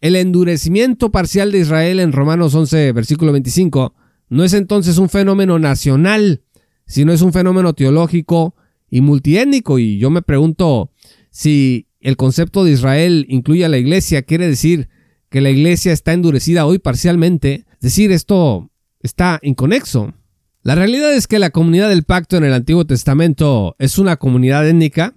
El 0.00 0.16
endurecimiento 0.16 1.10
parcial 1.10 1.52
de 1.52 1.58
Israel 1.58 2.00
en 2.00 2.12
Romanos 2.12 2.54
11, 2.54 2.92
versículo 2.92 3.32
25, 3.32 3.94
no 4.28 4.44
es 4.44 4.52
entonces 4.52 4.98
un 4.98 5.08
fenómeno 5.08 5.58
nacional, 5.58 6.42
sino 6.86 7.12
es 7.12 7.22
un 7.22 7.32
fenómeno 7.32 7.74
teológico 7.74 8.54
y 8.90 9.00
multiétnico. 9.00 9.78
Y 9.78 9.98
yo 9.98 10.10
me 10.10 10.22
pregunto 10.22 10.92
si 11.30 11.88
el 12.00 12.16
concepto 12.16 12.64
de 12.64 12.72
Israel 12.72 13.26
incluye 13.28 13.64
a 13.64 13.68
la 13.68 13.78
iglesia, 13.78 14.22
quiere 14.22 14.46
decir 14.46 14.88
que 15.30 15.40
la 15.40 15.50
iglesia 15.50 15.92
está 15.92 16.12
endurecida 16.12 16.66
hoy 16.66 16.78
parcialmente. 16.78 17.66
Es 17.74 17.80
decir, 17.80 18.12
esto 18.12 18.70
está 19.00 19.38
inconexo. 19.42 20.14
La 20.62 20.74
realidad 20.74 21.14
es 21.14 21.26
que 21.26 21.38
la 21.38 21.50
comunidad 21.50 21.88
del 21.88 22.04
pacto 22.04 22.36
en 22.36 22.44
el 22.44 22.52
Antiguo 22.52 22.84
Testamento 22.84 23.76
es 23.78 23.98
una 23.98 24.16
comunidad 24.16 24.68
étnica. 24.68 25.16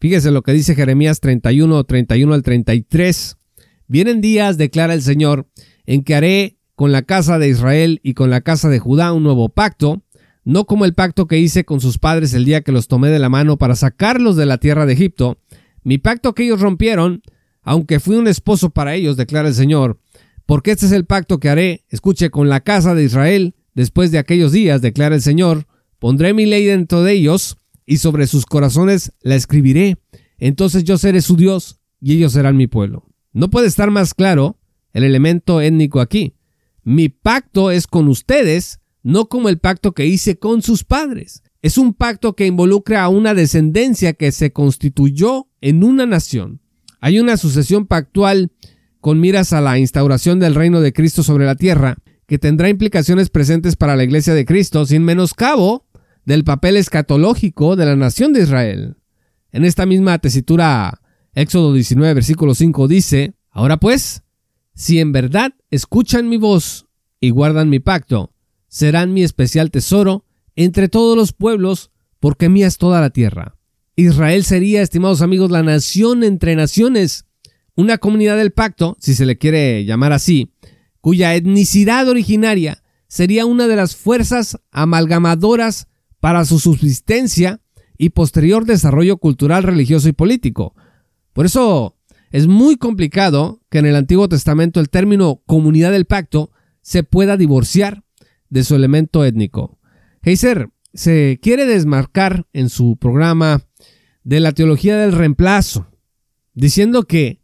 Fíjese 0.00 0.30
lo 0.30 0.42
que 0.42 0.52
dice 0.52 0.74
Jeremías 0.74 1.20
31, 1.20 1.84
31 1.84 2.34
al 2.34 2.42
33. 2.42 3.36
Vienen 3.86 4.20
días, 4.20 4.58
declara 4.58 4.94
el 4.94 5.02
Señor, 5.02 5.46
en 5.86 6.02
que 6.02 6.14
haré 6.14 6.58
con 6.74 6.92
la 6.92 7.02
casa 7.02 7.38
de 7.38 7.48
Israel 7.48 8.00
y 8.02 8.14
con 8.14 8.30
la 8.30 8.40
casa 8.40 8.68
de 8.68 8.78
Judá 8.78 9.12
un 9.12 9.24
nuevo 9.24 9.48
pacto, 9.48 10.02
no 10.44 10.64
como 10.64 10.84
el 10.84 10.94
pacto 10.94 11.26
que 11.26 11.38
hice 11.38 11.64
con 11.64 11.80
sus 11.80 11.98
padres 11.98 12.32
el 12.34 12.44
día 12.44 12.62
que 12.62 12.72
los 12.72 12.88
tomé 12.88 13.08
de 13.10 13.18
la 13.18 13.28
mano 13.28 13.58
para 13.58 13.76
sacarlos 13.76 14.36
de 14.36 14.46
la 14.46 14.58
tierra 14.58 14.86
de 14.86 14.92
Egipto, 14.92 15.38
mi 15.82 15.98
pacto 15.98 16.34
que 16.34 16.44
ellos 16.44 16.60
rompieron, 16.60 17.22
aunque 17.62 18.00
fui 18.00 18.16
un 18.16 18.28
esposo 18.28 18.70
para 18.70 18.94
ellos, 18.94 19.16
declara 19.16 19.48
el 19.48 19.54
Señor, 19.54 19.98
porque 20.48 20.70
este 20.70 20.86
es 20.86 20.92
el 20.92 21.04
pacto 21.04 21.40
que 21.40 21.50
haré, 21.50 21.84
escuche, 21.90 22.30
con 22.30 22.48
la 22.48 22.60
casa 22.60 22.94
de 22.94 23.04
Israel, 23.04 23.54
después 23.74 24.10
de 24.10 24.16
aquellos 24.16 24.50
días, 24.50 24.80
declara 24.80 25.14
el 25.14 25.20
Señor, 25.20 25.66
pondré 25.98 26.32
mi 26.32 26.46
ley 26.46 26.64
dentro 26.64 27.02
de 27.02 27.12
ellos, 27.12 27.58
y 27.84 27.98
sobre 27.98 28.26
sus 28.26 28.46
corazones 28.46 29.12
la 29.20 29.34
escribiré, 29.34 29.98
entonces 30.38 30.84
yo 30.84 30.96
seré 30.96 31.20
su 31.20 31.36
Dios, 31.36 31.80
y 32.00 32.14
ellos 32.14 32.32
serán 32.32 32.56
mi 32.56 32.66
pueblo. 32.66 33.04
No 33.34 33.50
puede 33.50 33.66
estar 33.66 33.90
más 33.90 34.14
claro 34.14 34.58
el 34.94 35.04
elemento 35.04 35.60
étnico 35.60 36.00
aquí. 36.00 36.32
Mi 36.82 37.10
pacto 37.10 37.70
es 37.70 37.86
con 37.86 38.08
ustedes, 38.08 38.80
no 39.02 39.28
como 39.28 39.50
el 39.50 39.58
pacto 39.58 39.92
que 39.92 40.06
hice 40.06 40.38
con 40.38 40.62
sus 40.62 40.82
padres. 40.82 41.42
Es 41.60 41.76
un 41.76 41.92
pacto 41.92 42.34
que 42.34 42.46
involucra 42.46 43.04
a 43.04 43.10
una 43.10 43.34
descendencia 43.34 44.14
que 44.14 44.32
se 44.32 44.50
constituyó 44.50 45.48
en 45.60 45.84
una 45.84 46.06
nación. 46.06 46.62
Hay 47.00 47.20
una 47.20 47.36
sucesión 47.36 47.84
pactual 47.84 48.50
con 49.00 49.20
miras 49.20 49.52
a 49.52 49.60
la 49.60 49.78
instauración 49.78 50.38
del 50.38 50.54
reino 50.54 50.80
de 50.80 50.92
Cristo 50.92 51.22
sobre 51.22 51.46
la 51.46 51.54
tierra, 51.54 51.96
que 52.26 52.38
tendrá 52.38 52.68
implicaciones 52.68 53.30
presentes 53.30 53.76
para 53.76 53.96
la 53.96 54.04
iglesia 54.04 54.34
de 54.34 54.44
Cristo, 54.44 54.84
sin 54.84 55.02
menoscabo 55.02 55.86
del 56.24 56.44
papel 56.44 56.76
escatológico 56.76 57.74
de 57.76 57.86
la 57.86 57.96
nación 57.96 58.32
de 58.32 58.42
Israel. 58.42 58.96
En 59.50 59.64
esta 59.64 59.86
misma 59.86 60.18
tesitura 60.18 61.00
Éxodo 61.38 61.72
19, 61.72 62.14
versículo 62.14 62.54
5 62.54 62.88
dice, 62.88 63.34
Ahora 63.50 63.76
pues, 63.76 64.22
si 64.74 64.98
en 64.98 65.12
verdad 65.12 65.54
escuchan 65.70 66.28
mi 66.28 66.36
voz 66.36 66.86
y 67.20 67.30
guardan 67.30 67.70
mi 67.70 67.78
pacto, 67.78 68.32
serán 68.66 69.12
mi 69.12 69.22
especial 69.22 69.70
tesoro 69.70 70.24
entre 70.56 70.88
todos 70.88 71.16
los 71.16 71.32
pueblos, 71.32 71.92
porque 72.18 72.48
mía 72.48 72.66
es 72.66 72.76
toda 72.76 73.00
la 73.00 73.10
tierra. 73.10 73.56
Israel 73.94 74.44
sería, 74.44 74.82
estimados 74.82 75.22
amigos, 75.22 75.50
la 75.50 75.62
nación 75.62 76.24
entre 76.24 76.56
naciones, 76.56 77.24
una 77.78 77.98
comunidad 77.98 78.36
del 78.36 78.50
pacto, 78.50 78.96
si 78.98 79.14
se 79.14 79.24
le 79.24 79.38
quiere 79.38 79.84
llamar 79.84 80.12
así, 80.12 80.52
cuya 81.00 81.36
etnicidad 81.36 82.08
originaria 82.08 82.82
sería 83.06 83.46
una 83.46 83.68
de 83.68 83.76
las 83.76 83.94
fuerzas 83.94 84.58
amalgamadoras 84.72 85.86
para 86.18 86.44
su 86.44 86.58
subsistencia 86.58 87.60
y 87.96 88.10
posterior 88.10 88.64
desarrollo 88.64 89.18
cultural, 89.18 89.62
religioso 89.62 90.08
y 90.08 90.12
político. 90.12 90.74
Por 91.32 91.46
eso 91.46 91.96
es 92.32 92.48
muy 92.48 92.74
complicado 92.74 93.60
que 93.70 93.78
en 93.78 93.86
el 93.86 93.94
Antiguo 93.94 94.28
Testamento 94.28 94.80
el 94.80 94.90
término 94.90 95.40
comunidad 95.46 95.92
del 95.92 96.04
pacto 96.04 96.50
se 96.82 97.04
pueda 97.04 97.36
divorciar 97.36 98.02
de 98.48 98.64
su 98.64 98.74
elemento 98.74 99.24
étnico. 99.24 99.78
Heiser 100.22 100.70
se 100.94 101.38
quiere 101.40 101.64
desmarcar 101.64 102.48
en 102.52 102.70
su 102.70 102.96
programa 102.96 103.62
de 104.24 104.40
la 104.40 104.50
teología 104.50 104.96
del 104.96 105.12
reemplazo, 105.12 105.86
diciendo 106.54 107.04
que 107.04 107.37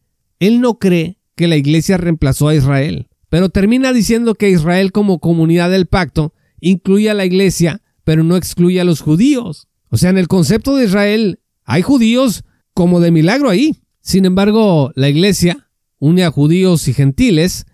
él 0.47 0.61
no 0.61 0.79
cree 0.79 1.19
que 1.37 1.49
la 1.49 1.57
iglesia 1.57 1.97
reemplazó 1.97 2.49
a 2.49 2.55
Israel, 2.55 3.09
pero 3.29 3.49
termina 3.49 3.93
diciendo 3.93 4.35
que 4.35 4.51
Israel 4.51 4.93
como 4.93 5.19
comunidad 5.19 5.71
del 5.71 5.87
pacto 5.87 6.35
incluye 6.61 7.11
a 7.11 7.15
la 7.15 7.25
iglesia, 7.25 7.83
pero 8.05 8.23
no 8.23 8.37
excluye 8.37 8.81
a 8.81 8.85
los 8.85 9.01
judíos. 9.01 9.69
O 9.89 9.97
sea, 9.97 10.11
en 10.11 10.19
el 10.19 10.29
concepto 10.29 10.77
de 10.77 10.85
Israel 10.85 11.41
hay 11.65 11.83
judíos 11.83 12.45
como 12.75 13.01
de 13.01 13.11
milagro 13.11 13.49
ahí, 13.49 13.85
sin 14.05 14.27
embargo, 14.27 14.93
la 14.97 15.09
Iglesia 15.09 15.71
une 15.99 16.25
a 16.25 16.31
judíos 16.31 16.89
y 16.89 16.93
gentiles, 16.93 17.65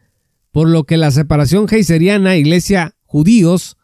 por 0.53 0.69
lo 0.69 0.85
que 0.85 0.97
la 0.97 1.11
separación 1.11 1.67
geiseriana 1.67 2.37
Iglesia-judíos, 2.37 3.77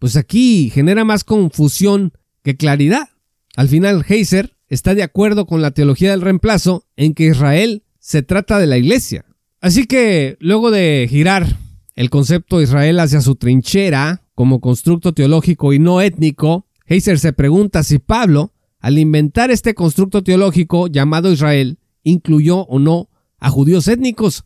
pues 0.00 0.16
aquí 0.16 0.70
genera 0.70 1.04
más 1.04 1.22
confusión 1.22 2.12
que 2.42 2.56
claridad. 2.56 3.10
Al 3.54 3.68
final, 3.68 4.04
Heiser 4.08 4.56
está 4.66 4.96
de 4.96 5.04
acuerdo 5.04 5.46
con 5.46 5.62
la 5.62 5.70
teología 5.70 6.10
del 6.10 6.22
reemplazo 6.22 6.88
en 6.96 7.14
que 7.14 7.26
Israel 7.26 7.84
se 8.02 8.24
trata 8.24 8.58
de 8.58 8.66
la 8.66 8.76
Iglesia. 8.76 9.24
Así 9.60 9.86
que, 9.86 10.36
luego 10.40 10.72
de 10.72 11.06
girar 11.08 11.46
el 11.94 12.10
concepto 12.10 12.58
de 12.58 12.64
Israel 12.64 12.98
hacia 12.98 13.20
su 13.20 13.36
trinchera 13.36 14.24
como 14.34 14.60
constructo 14.60 15.14
teológico 15.14 15.72
y 15.72 15.78
no 15.78 16.00
étnico, 16.00 16.66
Heiser 16.84 17.20
se 17.20 17.32
pregunta 17.32 17.84
si 17.84 18.00
Pablo, 18.00 18.52
al 18.80 18.98
inventar 18.98 19.52
este 19.52 19.74
constructo 19.74 20.24
teológico 20.24 20.88
llamado 20.88 21.30
Israel, 21.30 21.78
incluyó 22.02 22.62
o 22.62 22.80
no 22.80 23.08
a 23.38 23.50
judíos 23.50 23.86
étnicos. 23.86 24.42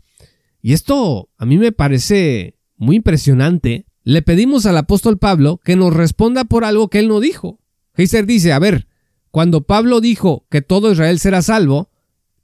Y 0.61 0.75
esto 0.75 1.31
a 1.39 1.47
mí 1.47 1.57
me 1.57 1.73
parece 1.73 2.59
muy 2.77 2.97
impresionante. 2.97 3.87
Le 4.03 4.21
pedimos 4.21 4.67
al 4.67 4.77
apóstol 4.77 5.17
Pablo 5.17 5.63
que 5.65 5.77
nos 5.77 5.95
responda 5.95 6.45
por 6.45 6.67
algo 6.67 6.91
que 6.91 6.99
él 6.99 7.09
no 7.09 7.21
dijo. 7.21 7.59
Heiser 7.95 8.27
dice, 8.27 8.53
a 8.53 8.59
ver, 8.59 8.87
cuando 9.31 9.63
Pablo 9.63 10.03
dijo 10.03 10.47
que 10.51 10.61
todo 10.61 10.93
Israel 10.93 11.19
será 11.19 11.41
salvo, 11.41 11.89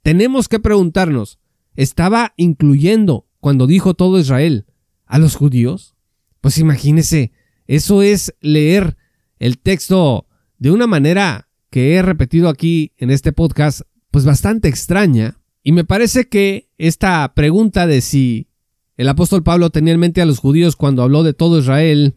tenemos 0.03 0.49
que 0.49 0.59
preguntarnos, 0.59 1.39
¿estaba 1.75 2.33
incluyendo 2.37 3.25
cuando 3.39 3.67
dijo 3.67 3.93
todo 3.93 4.19
Israel 4.19 4.65
a 5.05 5.17
los 5.17 5.35
judíos? 5.35 5.95
Pues 6.41 6.57
imagínese, 6.57 7.31
eso 7.67 8.01
es 8.01 8.35
leer 8.41 8.97
el 9.39 9.57
texto 9.57 10.27
de 10.59 10.71
una 10.71 10.87
manera 10.87 11.49
que 11.69 11.95
he 11.95 12.01
repetido 12.01 12.49
aquí 12.49 12.91
en 12.97 13.09
este 13.09 13.31
podcast 13.31 13.81
pues 14.11 14.25
bastante 14.25 14.67
extraña. 14.67 15.39
Y 15.63 15.71
me 15.71 15.85
parece 15.85 16.27
que 16.27 16.69
esta 16.77 17.33
pregunta 17.33 17.87
de 17.87 18.01
si 18.01 18.49
el 18.97 19.07
apóstol 19.07 19.41
Pablo 19.41 19.69
tenía 19.69 19.93
en 19.93 19.99
mente 20.01 20.21
a 20.21 20.25
los 20.25 20.39
judíos 20.39 20.75
cuando 20.75 21.01
habló 21.01 21.23
de 21.23 21.33
todo 21.33 21.59
Israel, 21.59 22.15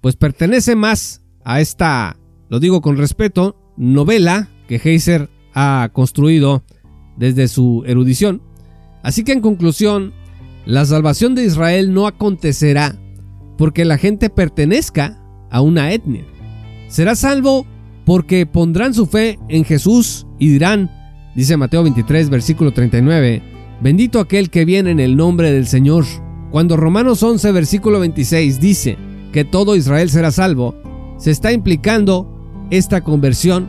pues 0.00 0.16
pertenece 0.16 0.74
más 0.74 1.22
a 1.44 1.60
esta, 1.60 2.18
lo 2.48 2.58
digo 2.58 2.82
con 2.82 2.96
respeto, 2.96 3.56
novela 3.76 4.50
que 4.66 4.80
Heiser 4.82 5.30
ha 5.54 5.90
construido 5.92 6.64
desde 7.16 7.48
su 7.48 7.82
erudición. 7.86 8.42
Así 9.02 9.24
que 9.24 9.32
en 9.32 9.40
conclusión, 9.40 10.12
la 10.64 10.84
salvación 10.84 11.34
de 11.34 11.44
Israel 11.44 11.92
no 11.92 12.06
acontecerá 12.06 12.96
porque 13.56 13.84
la 13.84 13.98
gente 13.98 14.30
pertenezca 14.30 15.18
a 15.50 15.60
una 15.60 15.92
etnia. 15.92 16.24
Será 16.88 17.14
salvo 17.14 17.66
porque 18.04 18.46
pondrán 18.46 18.94
su 18.94 19.06
fe 19.06 19.38
en 19.48 19.64
Jesús 19.64 20.26
y 20.38 20.48
dirán, 20.48 20.90
Dice 21.34 21.58
Mateo 21.58 21.82
23, 21.82 22.30
versículo 22.30 22.72
39, 22.72 23.42
Bendito 23.82 24.20
aquel 24.20 24.48
que 24.48 24.64
viene 24.64 24.90
en 24.90 25.00
el 25.00 25.16
nombre 25.16 25.52
del 25.52 25.66
Señor. 25.66 26.04
Cuando 26.50 26.78
Romanos 26.78 27.22
11, 27.22 27.52
versículo 27.52 28.00
26 28.00 28.58
dice 28.58 28.96
que 29.32 29.44
todo 29.44 29.76
Israel 29.76 30.08
será 30.08 30.30
salvo, 30.30 30.74
se 31.18 31.30
está 31.30 31.52
implicando 31.52 32.66
esta 32.70 33.02
conversión 33.02 33.68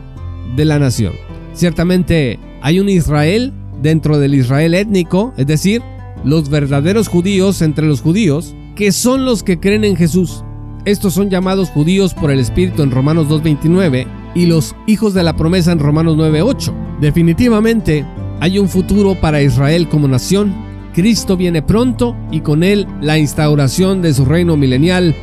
de 0.56 0.64
la 0.64 0.78
nación. 0.78 1.12
Ciertamente 1.52 2.38
hay 2.62 2.80
un 2.80 2.88
Israel 2.88 3.52
dentro 3.82 4.18
del 4.18 4.34
Israel 4.34 4.74
étnico, 4.74 5.32
es 5.36 5.46
decir, 5.46 5.82
los 6.24 6.48
verdaderos 6.48 7.08
judíos 7.08 7.62
entre 7.62 7.86
los 7.86 8.00
judíos, 8.00 8.54
que 8.74 8.92
son 8.92 9.24
los 9.24 9.42
que 9.42 9.58
creen 9.58 9.84
en 9.84 9.96
Jesús. 9.96 10.44
Estos 10.84 11.14
son 11.14 11.30
llamados 11.30 11.70
judíos 11.70 12.14
por 12.14 12.30
el 12.30 12.40
Espíritu 12.40 12.82
en 12.82 12.90
Romanos 12.90 13.28
2.29 13.28 14.06
y 14.34 14.46
los 14.46 14.74
hijos 14.86 15.14
de 15.14 15.22
la 15.22 15.36
promesa 15.36 15.72
en 15.72 15.78
Romanos 15.78 16.16
9.8. 16.16 17.00
Definitivamente 17.00 18.04
hay 18.40 18.58
un 18.58 18.68
futuro 18.68 19.14
para 19.14 19.42
Israel 19.42 19.88
como 19.88 20.08
nación 20.08 20.68
Cristo 20.98 21.36
viene 21.36 21.62
pronto 21.62 22.16
y 22.32 22.40
con 22.40 22.64
él 22.64 22.84
la 23.00 23.18
instauración 23.18 24.02
de 24.02 24.12
su 24.12 24.24
reino 24.24 24.56
milenial. 24.56 25.14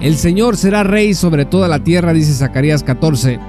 El 0.00 0.14
Señor 0.16 0.56
será 0.56 0.84
rey 0.84 1.12
sobre 1.12 1.44
toda 1.44 1.66
la 1.66 1.82
tierra, 1.82 2.12
dice 2.12 2.32
Zacarías 2.32 2.84
14. 2.84 3.40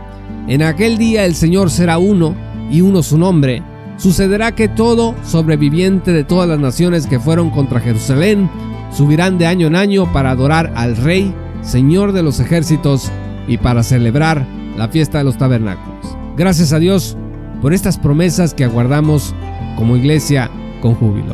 En 0.47 0.63
aquel 0.63 0.97
día 0.97 1.25
el 1.25 1.35
Señor 1.35 1.69
será 1.69 1.99
uno 1.99 2.35
y 2.69 2.81
uno 2.81 3.03
su 3.03 3.17
nombre. 3.17 3.63
Sucederá 3.97 4.53
que 4.53 4.67
todo 4.67 5.15
sobreviviente 5.23 6.11
de 6.11 6.23
todas 6.23 6.49
las 6.49 6.59
naciones 6.59 7.07
que 7.07 7.19
fueron 7.19 7.49
contra 7.49 7.79
Jerusalén 7.79 8.49
subirán 8.91 9.37
de 9.37 9.47
año 9.47 9.67
en 9.67 9.75
año 9.75 10.11
para 10.11 10.31
adorar 10.31 10.73
al 10.75 10.97
Rey, 10.97 11.33
Señor 11.61 12.11
de 12.11 12.23
los 12.23 12.39
ejércitos, 12.39 13.11
y 13.47 13.57
para 13.57 13.83
celebrar 13.83 14.45
la 14.77 14.87
fiesta 14.87 15.19
de 15.19 15.23
los 15.23 15.37
tabernáculos. 15.37 16.17
Gracias 16.37 16.73
a 16.73 16.79
Dios 16.79 17.17
por 17.61 17.73
estas 17.73 17.97
promesas 17.97 18.53
que 18.53 18.63
aguardamos 18.63 19.33
como 19.77 19.95
iglesia 19.95 20.49
con 20.81 20.95
júbilo. 20.95 21.33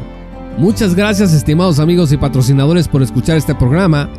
Muchas 0.57 0.95
gracias 0.95 1.33
estimados 1.33 1.79
amigos 1.79 2.11
y 2.11 2.17
patrocinadores 2.17 2.87
por 2.87 3.01
escuchar 3.01 3.37
este 3.37 3.55
programa. 3.55 4.09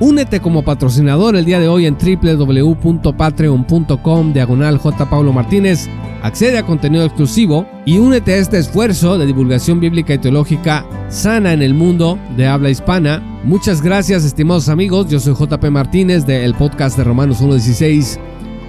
Únete 0.00 0.40
como 0.40 0.62
patrocinador 0.62 1.36
el 1.36 1.44
día 1.44 1.60
de 1.60 1.68
hoy 1.68 1.86
en 1.86 1.96
www.patreon.com 1.96 4.32
diagonal 4.32 4.78
J. 4.78 5.22
Martínez. 5.32 5.88
Accede 6.22 6.56
a 6.56 6.62
contenido 6.62 7.04
exclusivo 7.04 7.66
y 7.84 7.98
únete 7.98 8.34
a 8.34 8.36
este 8.36 8.56
esfuerzo 8.56 9.18
de 9.18 9.26
divulgación 9.26 9.80
bíblica 9.80 10.14
y 10.14 10.18
teológica 10.18 10.86
sana 11.08 11.52
en 11.52 11.62
el 11.62 11.74
mundo 11.74 12.16
de 12.36 12.46
habla 12.46 12.70
hispana. 12.70 13.20
Muchas 13.42 13.82
gracias 13.82 14.24
estimados 14.24 14.68
amigos, 14.68 15.08
yo 15.08 15.18
soy 15.18 15.34
JP 15.34 15.64
Martínez 15.70 16.24
del 16.24 16.54
podcast 16.54 16.96
de 16.96 17.02
Romanos 17.02 17.42
1.16. 17.42 18.20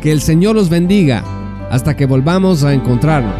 Que 0.01 0.11
el 0.11 0.21
Señor 0.21 0.55
los 0.55 0.69
bendiga 0.69 1.23
hasta 1.69 1.95
que 1.95 2.07
volvamos 2.07 2.63
a 2.63 2.73
encontrarnos. 2.73 3.35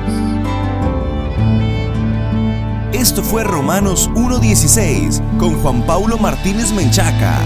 Esto 2.94 3.24
fue 3.24 3.44
Romanos 3.44 4.12
1.16 4.14 5.38
con 5.40 5.56
Juan 5.56 5.82
Paulo 5.88 6.20
Martínez 6.20 6.72
Menchaca. 6.72 7.40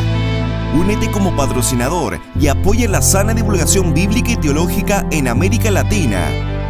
Únete 0.77 1.09
como 1.11 1.33
patrocinador 1.33 2.19
y 2.37 2.47
apoya 2.47 2.89
la 2.89 3.01
sana 3.01 3.33
divulgación 3.33 3.93
bíblica 3.93 4.31
y 4.31 4.35
teológica 4.35 5.07
en 5.11 5.29
América 5.29 5.71
Latina. 5.71 6.56